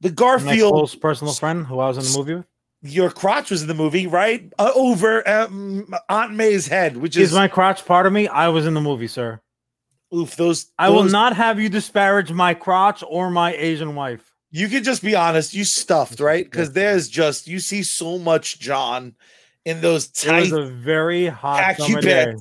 [0.00, 2.46] the my Garfield close personal friend who I was in the movie with.
[2.82, 7.30] your crotch was in the movie right uh, over um, Aunt May's head which Is
[7.30, 8.28] is my crotch part of me?
[8.28, 9.40] I was in the movie, sir.
[10.14, 14.32] oof those I will not have you disparage my crotch or my Asian wife.
[14.50, 18.60] you can just be honest you stuffed right because there's just you see so much
[18.60, 19.14] John
[19.64, 20.36] in those tight.
[20.36, 22.34] It was a very hot summer day.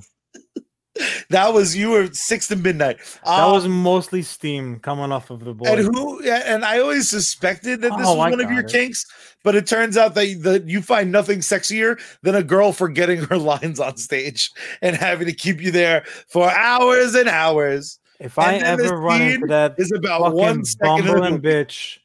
[1.29, 5.43] That was you were six to midnight That Um, was mostly steam coming off of
[5.43, 5.65] the boy.
[5.67, 6.23] And who?
[6.23, 8.71] yeah, And I always suspected that this Oh, was I one of your it.
[8.71, 9.05] kinks,
[9.43, 13.37] but it turns out that that you find nothing sexier than a girl forgetting her
[13.53, 17.99] lines on stage and having to keep you there for hours and hours.
[18.19, 21.05] if I and the ever run into that Is about one second.
[21.07, 21.97] bumbling bitch.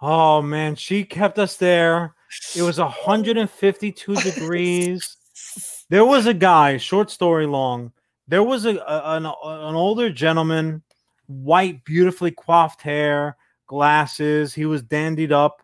[0.00, 2.14] Oh man, she kept us there.
[2.56, 5.16] It was 152 degrees.
[5.90, 7.92] There was a guy, short story long.
[8.30, 10.82] There was a, a- an, an older gentleman,
[11.26, 14.54] white, beautifully coiffed hair, glasses.
[14.54, 15.62] He was dandied up.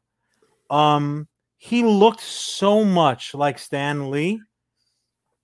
[0.68, 4.40] Um, he looked so much like Stan Lee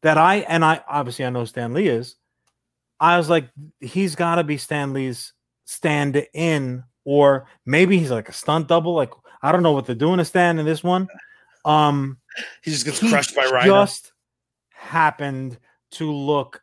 [0.03, 2.17] that I and I obviously I know Stan Lee is.
[3.01, 3.49] I was like,
[3.81, 5.33] he's got to be Stan Lee's
[5.65, 8.95] stand in, or maybe he's like a stunt double.
[8.95, 9.11] Like
[9.43, 11.09] I don't know what they're doing to Stan in this one.
[11.65, 12.19] Um,
[12.63, 13.83] He just gets he crushed by Rhino.
[13.85, 14.13] Just
[14.71, 15.59] happened
[15.93, 16.62] to look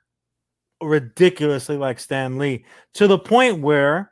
[0.82, 2.66] ridiculously like Stan Lee
[2.96, 4.12] to the point where,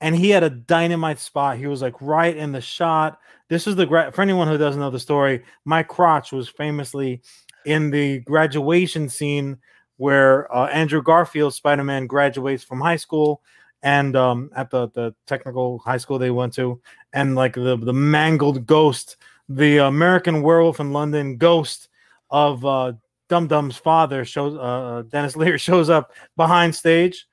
[0.00, 1.58] and he had a dynamite spot.
[1.58, 3.18] He was like right in the shot.
[3.48, 5.44] This is the gra- for anyone who doesn't know the story.
[5.64, 7.22] My crotch was famously
[7.64, 9.58] in the graduation scene
[9.96, 13.42] where uh, Andrew Garfield Spider Man graduates from high school.
[13.84, 16.80] And um, at the, the technical high school they went to,
[17.12, 19.16] and like the, the mangled ghost
[19.48, 21.88] the American Werewolf in London ghost
[22.30, 22.92] of uh,
[23.32, 27.26] Dum Dum's father shows uh, Dennis Lear shows up behind stage,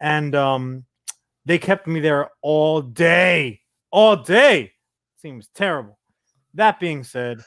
[0.00, 0.84] and um,
[1.44, 3.60] they kept me there all day,
[3.92, 4.72] all day.
[5.22, 5.96] Seems terrible.
[6.54, 7.38] That being said,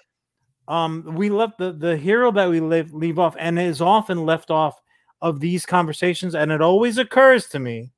[0.69, 4.51] um, we left the the hero that we leave leave off, and is often left
[4.51, 4.79] off
[5.21, 7.91] of these conversations, and it always occurs to me.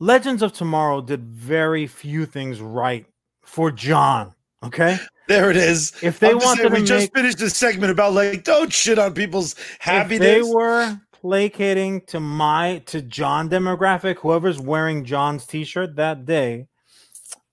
[0.00, 3.06] Legends of Tomorrow did very few things right
[3.40, 4.34] for John.
[4.62, 4.98] Okay.
[5.28, 5.92] There it is.
[6.02, 9.52] If they saying, to we just finished a segment about like don't shit on people's
[9.52, 10.20] if happiness.
[10.20, 16.66] they were placating to my to John demographic, whoever's wearing John's t-shirt that day,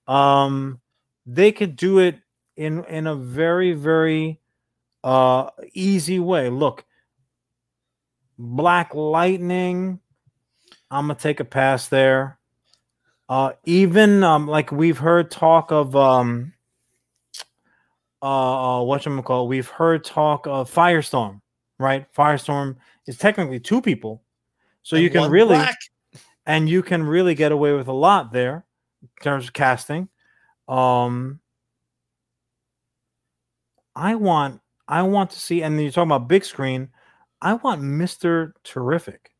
[0.08, 0.80] um,
[1.26, 2.18] they could do it
[2.56, 4.40] in in a very very
[5.04, 6.48] uh easy way.
[6.48, 6.86] Look,
[8.38, 10.00] Black Lightning.
[10.90, 12.38] I'm gonna take a pass there.
[13.28, 16.54] Uh, even um, like we've heard talk of um,
[18.22, 21.40] uh, uh what call we've heard talk of Firestorm,
[21.78, 22.06] right?
[22.14, 24.22] Firestorm is technically two people,
[24.82, 25.78] so And you can really black.
[26.46, 28.64] and you can really get away with a lot there
[29.02, 30.08] in terms of casting.
[30.68, 31.40] Um,
[33.94, 36.90] I want I want to see, and you're talking about big screen.
[37.40, 39.30] I want Mister Terrific.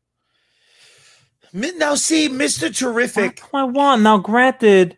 [1.53, 3.41] Now see, Mister Terrific.
[3.53, 4.01] I want.
[4.01, 4.97] Now, granted,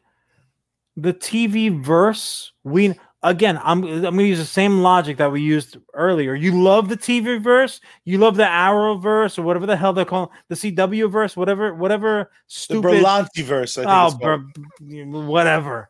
[0.95, 5.77] the TV verse, we again, I'm I'm gonna use the same logic that we used
[5.93, 6.35] earlier.
[6.35, 10.25] You love the TV verse, you love the Arrowverse or whatever the hell they call
[10.25, 13.77] it, the CW verse, whatever, whatever The stupid Berlanti verse.
[13.77, 14.41] I think oh,
[14.79, 15.89] br- whatever.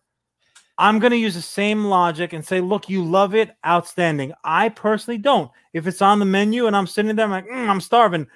[0.77, 4.31] I'm gonna use the same logic and say, look, you love it, outstanding.
[4.43, 5.51] I personally don't.
[5.73, 8.27] If it's on the menu and I'm sitting there, I'm like, "Mm, I'm starving.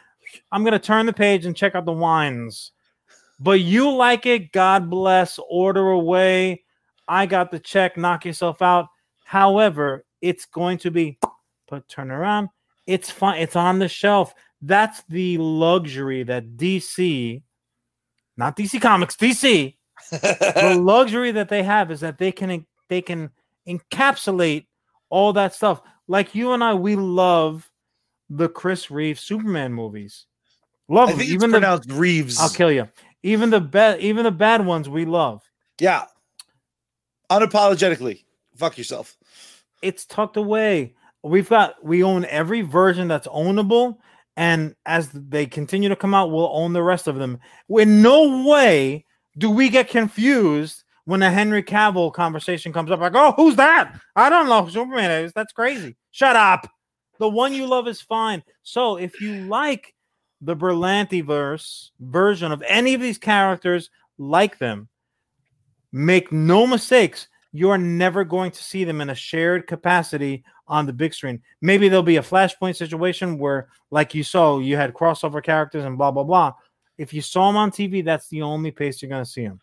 [0.51, 2.71] I'm gonna turn the page and check out the wines.
[3.39, 5.39] But you like it, God bless.
[5.49, 6.63] Order away.
[7.07, 7.97] I got the check.
[7.97, 8.87] Knock yourself out.
[9.25, 11.17] However, it's going to be
[11.67, 12.49] put turn around.
[12.87, 13.41] It's fine.
[13.41, 14.33] It's on the shelf.
[14.61, 17.41] That's the luxury that DC,
[18.37, 19.75] not DC Comics, DC,
[20.11, 23.29] the luxury that they have is that they can they can
[23.67, 24.67] encapsulate
[25.09, 25.81] all that stuff.
[26.07, 27.69] Like you and I, we love
[28.29, 30.25] the Chris Reeve Superman movies.
[30.89, 31.21] Love them.
[31.21, 32.39] even the Reeves.
[32.39, 32.87] I'll kill you.
[33.23, 35.41] Even the bad, even the bad ones we love.
[35.79, 36.05] Yeah.
[37.33, 38.23] Unapologetically.
[38.55, 39.17] Fuck yourself.
[39.81, 40.93] It's tucked away.
[41.23, 43.97] We've got we own every version that's ownable,
[44.37, 47.39] and as they continue to come out, we'll own the rest of them.
[47.69, 49.05] In no way
[49.37, 52.99] do we get confused when a Henry Cavill conversation comes up.
[52.99, 53.99] Like, oh, who's that?
[54.15, 55.33] I don't know who Superman is.
[55.33, 55.95] That's crazy.
[56.11, 56.69] Shut up.
[57.19, 58.43] The one you love is fine.
[58.63, 59.93] So if you like
[60.41, 64.89] the Berlanti verse version of any of these characters, like them,
[65.93, 67.27] make no mistakes.
[67.53, 71.41] You're never going to see them in a shared capacity on the big screen.
[71.61, 75.97] Maybe there'll be a flashpoint situation where, like you saw, you had crossover characters and
[75.97, 76.53] blah blah blah.
[76.97, 79.61] If you saw them on TV, that's the only place you're going to see them.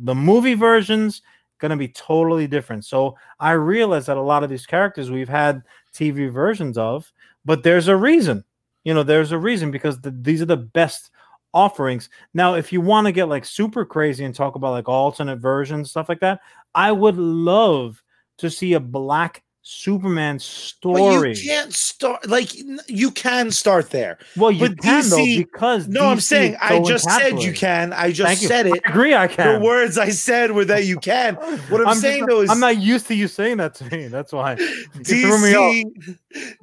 [0.00, 1.22] The movie versions
[1.58, 2.84] going to be totally different.
[2.84, 5.62] So I realize that a lot of these characters we've had
[5.92, 7.12] TV versions of,
[7.44, 8.44] but there's a reason.
[8.84, 11.10] You know, there's a reason because the, these are the best
[11.54, 12.08] offerings.
[12.34, 15.90] Now, if you want to get like super crazy and talk about like alternate versions,
[15.90, 16.40] stuff like that,
[16.74, 18.02] I would love
[18.38, 21.34] to see a black Superman story.
[21.36, 22.48] you can't start like
[22.88, 24.16] you can start there.
[24.34, 27.92] well, you but can though DC because No, I'm saying I just said you can.
[27.92, 28.48] I just Thank you.
[28.48, 28.80] said it.
[28.86, 29.60] I agree, I can.
[29.60, 31.34] The words I said were that you can.
[31.34, 33.84] What I'm, just saying not- though is I'm not used to you saying that to
[33.94, 34.08] me.
[34.08, 34.64] That's why you.
[35.02, 35.84] DC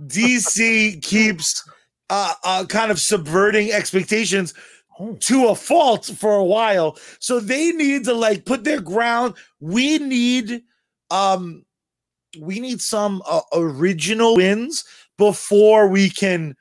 [0.02, 1.64] DC keeps
[2.10, 4.56] uh, uh kind of subverting expectations
[5.20, 6.98] To a fault for a while.
[7.20, 9.36] So they need to like put their ground.
[9.60, 10.62] We need
[11.12, 11.66] um
[12.40, 14.84] we need some uh, original wins
[15.18, 16.56] before we can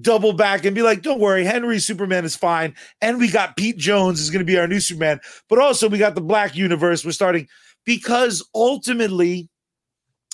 [0.00, 2.74] double back and be like, don't worry, Henry Superman is fine.
[3.00, 5.20] And we got Pete Jones is going to be our new Superman.
[5.48, 7.04] But also, we got the Black Universe.
[7.04, 7.48] We're starting
[7.84, 9.48] because ultimately,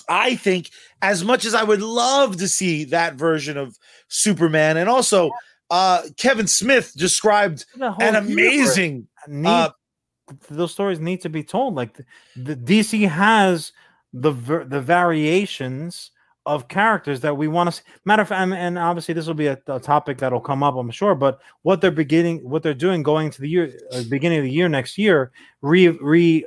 [0.09, 0.71] I think
[1.01, 3.77] as much as I would love to see that version of
[4.07, 5.31] Superman, and also
[5.69, 9.07] uh, Kevin Smith described an amazing.
[9.27, 9.71] Need, uh,
[10.49, 11.75] those stories need to be told.
[11.75, 12.05] Like the,
[12.35, 13.71] the DC has
[14.13, 16.11] the the variations
[16.45, 17.83] of characters that we want to see.
[18.05, 20.75] Matter of fact, and, and obviously this will be a, a, topic that'll come up,
[20.75, 21.15] I'm sure.
[21.15, 24.51] But what they're beginning, what they're doing going to the year, uh, beginning of the
[24.51, 26.45] year next year, re re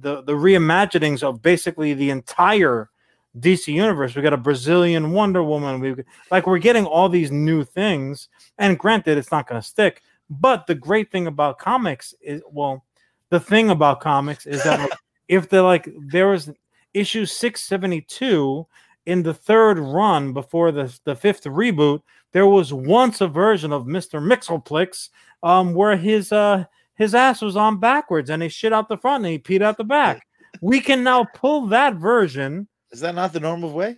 [0.00, 2.90] the the reimaginings of basically the entire
[3.38, 4.14] DC universe.
[4.14, 5.80] We got a Brazilian Wonder Woman.
[5.80, 5.94] We
[6.30, 8.28] like we're getting all these new things.
[8.58, 10.02] And granted, it's not going to stick.
[10.30, 12.84] But the great thing about comics is, well,
[13.30, 14.90] the thing about comics is that
[15.28, 16.50] if they're like there was
[16.92, 18.66] issue 672
[19.06, 22.00] in the third run before the, the fifth reboot,
[22.32, 24.20] there was once a version of Mr.
[24.20, 25.10] Mxyzptlk
[25.42, 26.64] um, where his uh
[26.96, 29.76] his ass was on backwards and he shit out the front and he peed out
[29.76, 30.26] the back.
[30.60, 32.68] we can now pull that version.
[32.94, 33.96] Is that not the normal way?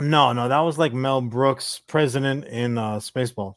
[0.00, 3.56] No, no, that was like Mel Brooks, president in uh Spaceball.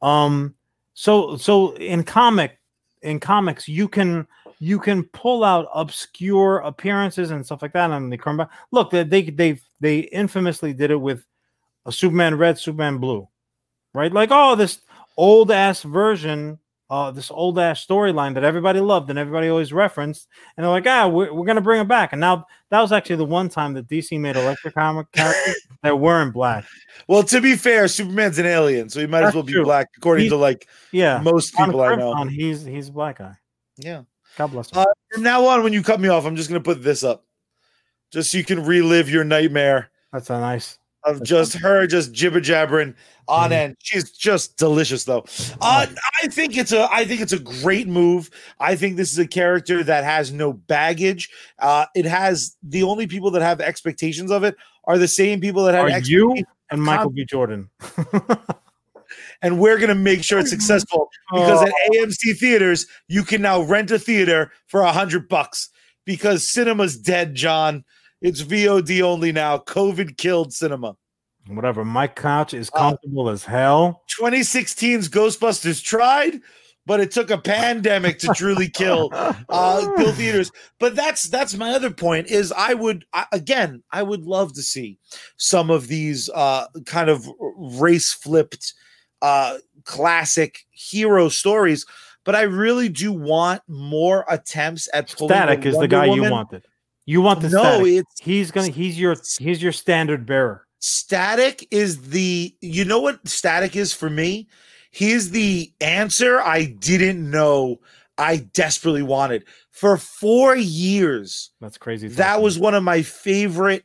[0.00, 0.54] Um,
[0.92, 2.60] so so in comic
[3.02, 4.28] in comics, you can
[4.60, 8.50] you can pull out obscure appearances and stuff like that, and they come back.
[8.70, 11.26] Look, they they they, infamously did it with
[11.84, 13.26] a Superman Red, Superman Blue,
[13.94, 14.12] right?
[14.12, 14.80] Like, oh, this
[15.16, 16.60] old ass version,
[16.94, 20.86] uh, this old ass storyline that everybody loved and everybody always referenced, and they're like,
[20.86, 22.12] ah, we're, we're gonna bring it back.
[22.12, 25.98] And now that was actually the one time that DC made electric comic characters that
[25.98, 26.64] weren't black.
[27.08, 29.64] Well, to be fair, Superman's an alien, so he might That's as well be true.
[29.64, 32.14] black, according he's, to like yeah most people I know.
[32.26, 33.34] He's he's a black guy.
[33.76, 34.02] Yeah.
[34.36, 34.78] God bless him.
[34.78, 37.04] Uh, from now on, when you cut me off, I'm just going to put this
[37.04, 37.24] up,
[38.12, 39.90] just so you can relive your nightmare.
[40.12, 40.78] That's a nice.
[41.04, 42.94] Of just her just jibber jabbering
[43.28, 43.52] on mm-hmm.
[43.52, 43.76] end.
[43.82, 45.24] She's just delicious though.
[45.60, 45.86] Uh,
[46.22, 48.30] I think it's a I think it's a great move.
[48.58, 51.30] I think this is a character that has no baggage.
[51.58, 55.64] Uh, it has the only people that have expectations of it are the same people
[55.64, 56.34] that have are you
[56.70, 57.24] and Michael B.
[57.24, 57.70] Jordan.
[59.42, 61.66] and we're going to make sure it's successful because oh.
[61.66, 65.70] at AMC theaters you can now rent a theater for a hundred bucks
[66.04, 67.84] because cinema's dead, John.
[68.24, 69.58] It's VOD only now.
[69.58, 70.96] COVID killed cinema.
[71.46, 71.84] Whatever.
[71.84, 74.02] My couch is comfortable uh, as hell.
[74.18, 76.40] 2016's Ghostbusters tried,
[76.86, 79.34] but it took a pandemic to truly kill uh
[79.98, 80.50] kill theaters.
[80.80, 84.62] But that's that's my other point is I would I, again I would love to
[84.62, 84.98] see
[85.36, 88.72] some of these uh kind of race flipped
[89.20, 91.84] uh, classic hero stories,
[92.24, 96.24] but I really do want more attempts at static the is the guy Woman.
[96.24, 96.66] you wanted.
[97.06, 97.86] You want the no, static.
[97.86, 100.66] it's he's gonna he's your he's your standard bearer.
[100.78, 104.48] Static is the you know what static is for me?
[104.90, 107.80] He's the answer I didn't know
[108.16, 109.44] I desperately wanted.
[109.70, 111.50] For four years.
[111.60, 112.08] That's crazy.
[112.08, 113.84] That was one of my favorite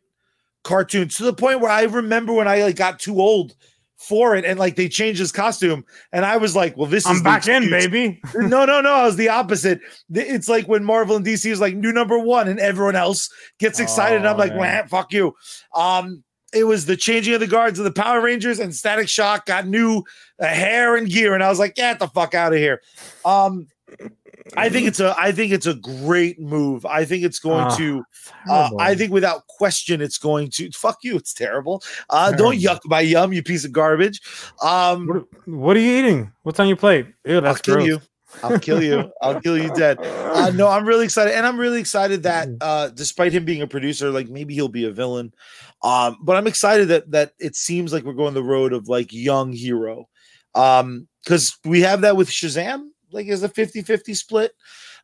[0.64, 3.56] cartoons to the point where I remember when I like got too old
[4.00, 5.84] for it and like they changed his costume
[6.14, 8.22] and i was like well this I'm is back in baby.
[8.36, 9.82] No no no i was the opposite.
[10.10, 13.30] It's like when marvel and dc is like new number one and everyone else
[13.60, 14.88] gets excited oh, and i'm like man.
[14.88, 15.36] fuck you.
[15.76, 19.46] Um it was the changing of the guards of the power rangers and static shock
[19.46, 20.02] got new
[20.42, 22.82] uh, hair and gear and i was like get the fuck out of here.
[23.26, 23.68] Um
[24.58, 26.86] I think it's a I think it's a great move.
[26.86, 28.04] I think it's going oh, to
[28.50, 31.16] uh, I think without question it's going to fuck you.
[31.16, 31.84] It's terrible.
[32.10, 34.22] Uh, don't yuck my yum, you piece of garbage.
[34.62, 36.32] Um, what, what, are you eating?
[36.44, 37.08] What's on your plate?
[37.26, 37.88] Ew, that's I'll kill gross.
[37.88, 38.02] you.
[38.44, 39.12] I'll kill you.
[39.22, 39.98] I'll kill you dead.
[40.00, 43.68] Uh, no, I'm really excited, and I'm really excited that uh, despite him being a
[43.68, 45.34] producer, like maybe he'll be a villain.
[45.82, 49.12] Um, but I'm excited that that it seems like we're going the road of like
[49.12, 50.08] young hero.
[50.56, 54.54] Um, because we have that with Shazam like as a 50-50 split.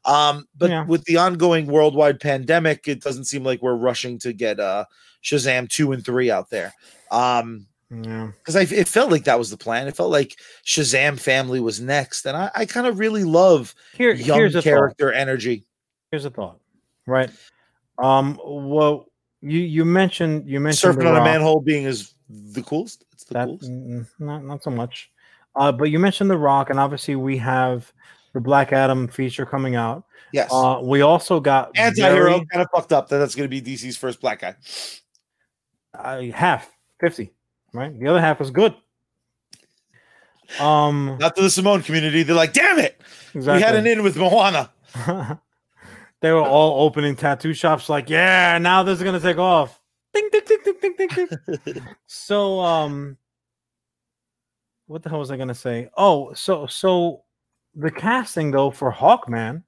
[0.05, 0.85] Um, but yeah.
[0.85, 4.85] with the ongoing worldwide pandemic, it doesn't seem like we're rushing to get uh
[5.23, 6.73] Shazam two and three out there.
[7.09, 9.87] Um yeah, because I it felt like that was the plan.
[9.87, 14.13] It felt like Shazam family was next, and I, I kind of really love Here,
[14.13, 15.19] young character thought.
[15.19, 15.65] energy.
[16.11, 16.59] Here's a thought,
[17.05, 17.29] right?
[17.99, 19.05] Um, well,
[19.41, 23.05] you you mentioned you mentioned surfing on a manhole being is the coolest.
[23.13, 23.69] It's the that, coolest.
[24.19, 25.11] Not not so much.
[25.55, 27.91] Uh, but you mentioned The Rock, and obviously we have
[28.33, 30.03] the Black Adam feature coming out.
[30.33, 30.49] Yes.
[30.51, 33.61] Uh, we also got anti-hero very, kind of fucked up that that's going to be
[33.61, 34.55] DC's first black guy.
[35.97, 36.69] Uh, half,
[36.99, 37.31] 50,
[37.73, 37.97] right?
[37.97, 38.75] The other half is good.
[40.59, 42.23] Um, Not to the Samoan community.
[42.23, 43.01] They're like, damn it.
[43.33, 43.59] Exactly.
[43.59, 44.71] We had an in with Moana.
[46.21, 49.79] they were all opening tattoo shops like, yeah, now this is going to take off.
[50.13, 51.27] Ding, ding, ding, ding, ding, ding,
[51.65, 51.87] ding.
[52.07, 53.17] so, um,
[54.87, 55.89] what the hell was I gonna say?
[55.97, 57.23] Oh, so so
[57.75, 59.63] the casting though for Hawkman,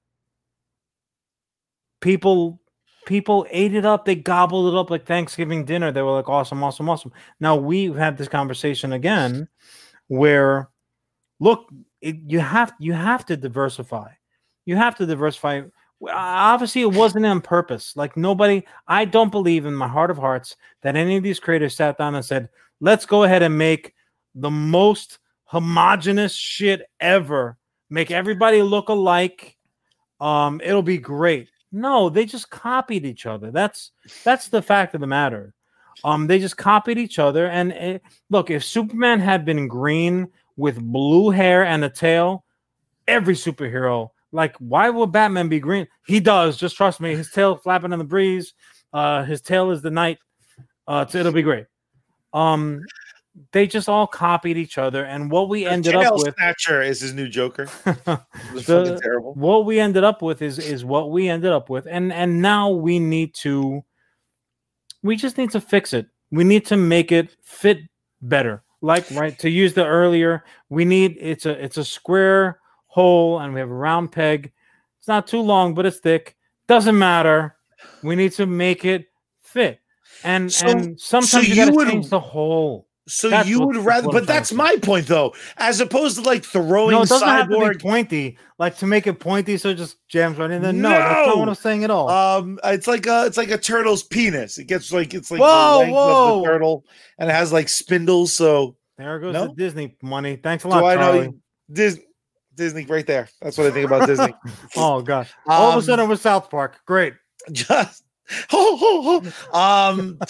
[2.01, 2.59] people
[3.05, 4.05] people ate it up.
[4.05, 5.91] They gobbled it up like Thanksgiving dinner.
[5.91, 7.13] They were like, awesome, awesome, awesome.
[7.39, 9.47] Now we've had this conversation again
[10.07, 10.69] where
[11.39, 11.69] look,
[12.01, 14.11] it, you have you have to diversify.
[14.65, 15.61] You have to diversify.
[16.11, 17.95] Obviously, it wasn't on purpose.
[17.95, 21.75] Like nobody, I don't believe in my heart of hearts that any of these creators
[21.75, 22.49] sat down and said,
[22.79, 23.93] "Let's go ahead and make
[24.39, 27.57] the most homogenous shit ever.
[27.89, 29.57] Make everybody look alike.
[30.19, 33.51] Um, it'll be great." No, they just copied each other.
[33.51, 33.91] That's
[34.23, 35.53] that's the fact of the matter.
[36.03, 37.47] Um, they just copied each other.
[37.47, 42.45] And it, look, if Superman had been green with blue hair and a tail,
[43.07, 45.87] every superhero like why would Batman be green?
[46.05, 46.57] He does.
[46.57, 47.15] Just trust me.
[47.15, 48.53] His tail flapping in the breeze.
[48.93, 50.19] Uh, his tail is the night.
[50.87, 51.65] Uh, so it'll be great.
[52.33, 52.81] Um,
[53.51, 57.13] they just all copied each other, and what we ended up with Snatcher is his
[57.13, 57.65] new Joker.
[57.85, 59.33] the, terrible.
[59.33, 62.69] What we ended up with is is what we ended up with, and and now
[62.69, 63.83] we need to.
[65.03, 66.07] We just need to fix it.
[66.31, 67.79] We need to make it fit
[68.21, 68.63] better.
[68.81, 73.53] Like right to use the earlier, we need it's a it's a square hole and
[73.53, 74.51] we have a round peg.
[74.99, 76.35] It's not too long, but it's thick.
[76.67, 77.55] Doesn't matter.
[78.03, 79.05] We need to make it
[79.41, 79.79] fit.
[80.23, 82.86] And so, and sometimes so you, you gotta change the hole.
[83.07, 85.33] So that's you would rather, but that's my point though.
[85.57, 87.37] As opposed to like throwing no, it doesn't cyborg...
[87.37, 90.61] have to be pointy, like to make it pointy, so it just jams right in.
[90.61, 92.09] Then no, no, that's not what I'm saying at all.
[92.09, 94.57] Um, it's like a, it's like a turtle's penis.
[94.57, 96.85] It gets like it's like whoa, the whoa, of the turtle,
[97.17, 98.33] and it has like spindles.
[98.33, 99.47] So there goes no?
[99.47, 100.35] the Disney money.
[100.35, 100.79] Thanks a lot.
[100.79, 101.33] So I know
[101.71, 102.03] Disney.
[102.55, 103.29] Disney right there.
[103.41, 104.33] That's what I think about Disney.
[104.75, 105.31] oh gosh!
[105.45, 106.79] All um, of a sudden, with South Park.
[106.85, 107.13] Great.
[107.53, 108.03] Just
[108.51, 109.23] oh.
[109.53, 110.19] um.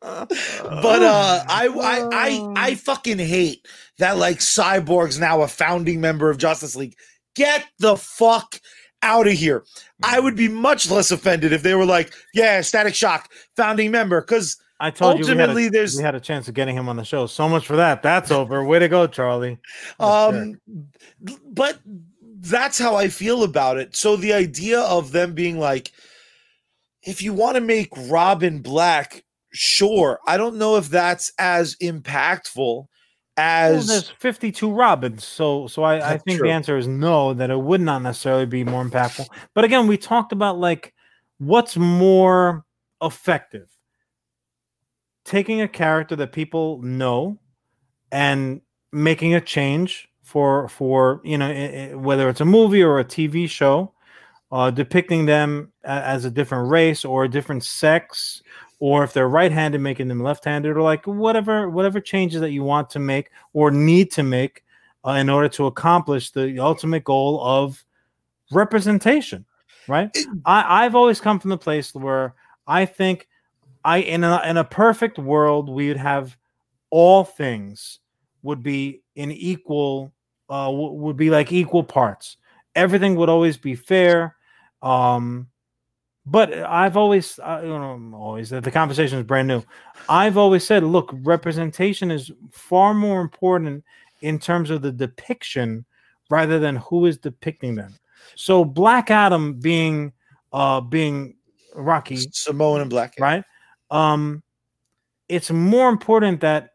[0.00, 3.66] but uh, I, I I I fucking hate
[3.98, 6.96] that like Cyborg's now a founding member of Justice League.
[7.34, 8.60] Get the fuck
[9.02, 9.64] out of here.
[10.02, 14.20] I would be much less offended if they were like, yeah, Static Shock, founding member,
[14.20, 16.88] because I told ultimately you we a, there's we had a chance of getting him
[16.88, 17.26] on the show.
[17.26, 18.02] So much for that.
[18.02, 18.64] That's over.
[18.64, 19.58] Way to go, Charlie.
[19.98, 20.60] Um,
[21.44, 21.80] but
[22.40, 23.96] that's how I feel about it.
[23.96, 25.90] So the idea of them being like,
[27.02, 30.18] if you want to make Robin black, sure.
[30.26, 32.86] I don't know if that's as impactful
[33.38, 35.24] as well, there's 52 Robins.
[35.24, 36.48] So so I, I think true.
[36.48, 39.28] the answer is no, that it would not necessarily be more impactful.
[39.54, 40.92] But again, we talked about like
[41.38, 42.64] what's more
[43.00, 43.68] effective.
[45.24, 47.38] Taking a character that people know
[48.10, 48.60] and
[48.92, 53.04] making a change for for you know it, it, whether it's a movie or a
[53.04, 53.92] TV show,
[54.50, 58.42] uh, depicting them as a different race or a different sex,
[58.80, 62.90] or if they're right-handed, making them left-handed, or like whatever whatever changes that you want
[62.90, 64.64] to make or need to make
[65.06, 67.84] uh, in order to accomplish the ultimate goal of
[68.52, 69.44] representation.
[69.86, 70.16] Right?
[70.44, 72.34] I, I've always come from the place where
[72.66, 73.26] I think
[73.84, 76.36] I in a in a perfect world we would have
[76.90, 78.00] all things
[78.42, 80.12] would be in equal
[80.48, 82.36] uh, would be like equal parts.
[82.74, 84.36] Everything would always be fair.
[84.82, 85.48] Um,
[86.30, 89.62] but I've always, uh, you know, always the conversation is brand new.
[90.08, 93.84] I've always said, look, representation is far more important
[94.20, 95.84] in terms of the depiction
[96.28, 97.94] rather than who is depicting them.
[98.34, 100.12] So Black Adam being,
[100.52, 101.36] uh, being
[101.74, 103.42] Rocky, Samoan and Black, right?
[103.90, 104.42] Um,
[105.28, 106.70] it's more important that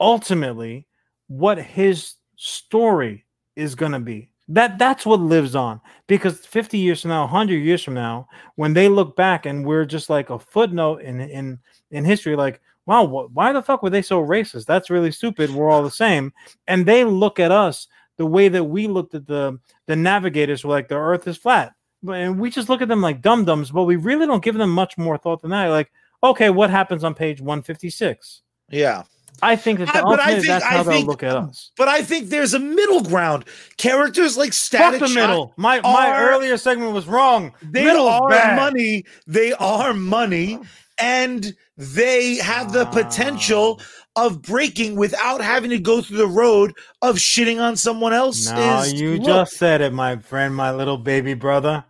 [0.00, 0.86] ultimately
[1.28, 4.32] what his story is going to be.
[4.48, 8.72] That that's what lives on because 50 years from now, 100 years from now, when
[8.72, 11.58] they look back and we're just like a footnote in in
[11.90, 14.64] in history like wow, wh- why the fuck were they so racist?
[14.64, 15.50] That's really stupid.
[15.50, 16.32] We're all the same.
[16.66, 20.72] And they look at us the way that we looked at the the navigators were
[20.72, 21.74] like the earth is flat.
[22.10, 24.70] And we just look at them like dum dums, but we really don't give them
[24.70, 25.66] much more thought than that.
[25.66, 25.92] Like,
[26.22, 28.42] okay, what happens on page 156?
[28.70, 29.02] Yeah.
[29.42, 31.70] I think that the I, think, that's how I they'll think, look at us.
[31.76, 33.44] But I think there's a middle ground.
[33.76, 35.54] Characters like Static Fuck the middle.
[35.56, 37.52] My are, my earlier segment was wrong.
[37.62, 38.56] They middle are bad.
[38.56, 39.04] money.
[39.26, 40.58] They are money,
[40.98, 43.80] and they have the potential
[44.16, 44.26] ah.
[44.26, 48.50] of breaking without having to go through the road of shitting on someone else.
[48.50, 49.26] No, you look.
[49.26, 51.84] just said it, my friend, my little baby brother.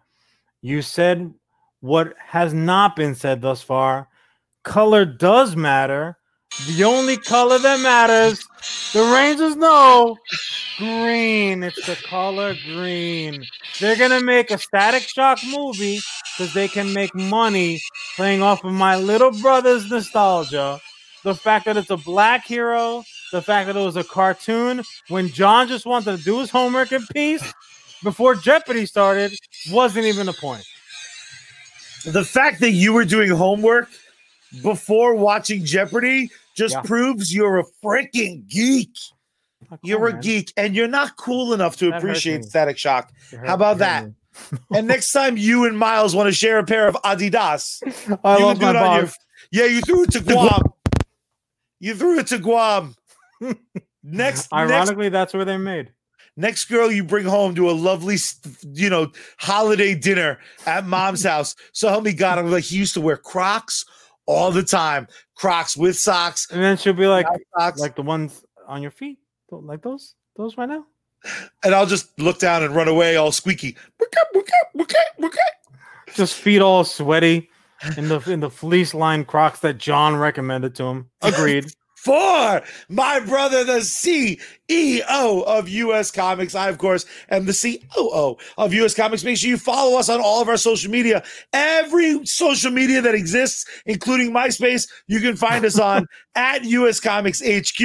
[0.61, 1.33] You said
[1.81, 4.09] what has not been said thus far.
[4.65, 6.18] Color does matter
[6.67, 8.47] the only color that matters,
[8.93, 10.17] the Rangers know
[10.79, 11.63] green.
[11.63, 13.45] It's the color green.
[13.81, 16.01] They're gonna make a Static Shock movie
[16.37, 17.81] because they can make money
[18.17, 20.81] playing off of my little brother's nostalgia.
[21.25, 25.29] The fact that it's a black hero the fact that it was a cartoon when
[25.29, 27.53] John just wanted to do his homework in peace
[28.03, 29.33] before Jeopardy started
[29.71, 30.65] wasn't even a point.
[32.05, 33.91] The fact that you were doing homework
[34.63, 36.83] before watching Jeopardy just Yeah.
[36.83, 38.91] proves you're a freaking geek.
[39.71, 40.21] Like, You're come a man.
[40.21, 42.45] geek and you're not cool enough to That appreciate.
[42.45, 43.13] Static Shock.
[43.47, 44.07] How about that?
[44.73, 47.83] And next time you and Miles want to share a pair of Adidas.
[48.23, 49.11] I you love my it on your.
[49.51, 50.63] Yeah, you threw it to Guam.
[51.81, 52.95] You threw it to Guam.
[53.41, 53.57] Next,
[54.05, 55.93] next, Ironically, that's where they're made.
[56.37, 58.17] next girl you bring home to a lovely,
[58.73, 61.57] you know, holiday dinner at mom's house.
[61.73, 63.85] So help me God, I'm like he used to wear Crocs
[64.29, 65.09] all the time.
[65.35, 67.27] Crocs with socks, And then she'll be like,
[67.59, 69.19] socks, like the ones on your feet,
[69.51, 70.85] like those, those right now.
[71.65, 73.77] and I'll just look down and run away all squeaky.
[76.15, 77.51] Just feet all sweaty
[77.97, 81.11] in the in the fleece lined Crocs that John recommended to him.
[81.23, 81.67] Agreed.
[82.09, 86.55] for my brother, the CEO of US Comics.
[86.55, 89.25] I, of course, am the COO of US Comics.
[89.25, 91.23] Make sure you follow us on all of our social media.
[91.53, 96.07] Every social media that exists, including MySpace, you can find us on
[96.39, 97.81] at US Comics HQ.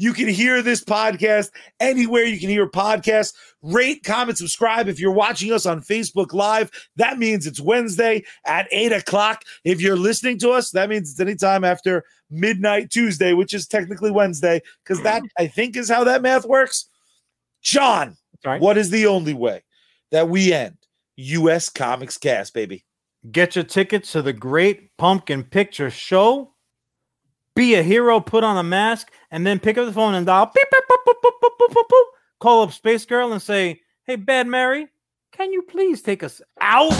[0.00, 3.34] You can hear this podcast anywhere you can hear a podcast.
[3.62, 4.88] Rate, comment, subscribe.
[4.88, 9.42] If you're watching us on Facebook Live, that means it's Wednesday at 8 o'clock.
[9.62, 14.10] If you're listening to us, that means it's anytime after midnight Tuesday, which is technically
[14.10, 16.88] Wednesday, because that I think is how that math works.
[17.62, 18.60] John, Right.
[18.60, 19.64] what is the only way
[20.12, 20.78] that we end
[21.16, 22.86] US Comics Cast, baby?
[23.30, 26.54] Get your tickets to the Great Pumpkin Picture Show.
[27.58, 30.46] Be a hero, put on a mask, and then pick up the phone and dial.
[30.46, 31.14] Beep, beep, boop,
[31.74, 32.02] boop, boop.
[32.38, 34.86] Call up Space Girl and say, "Hey, Bad Mary,
[35.32, 36.92] can you please take us out?"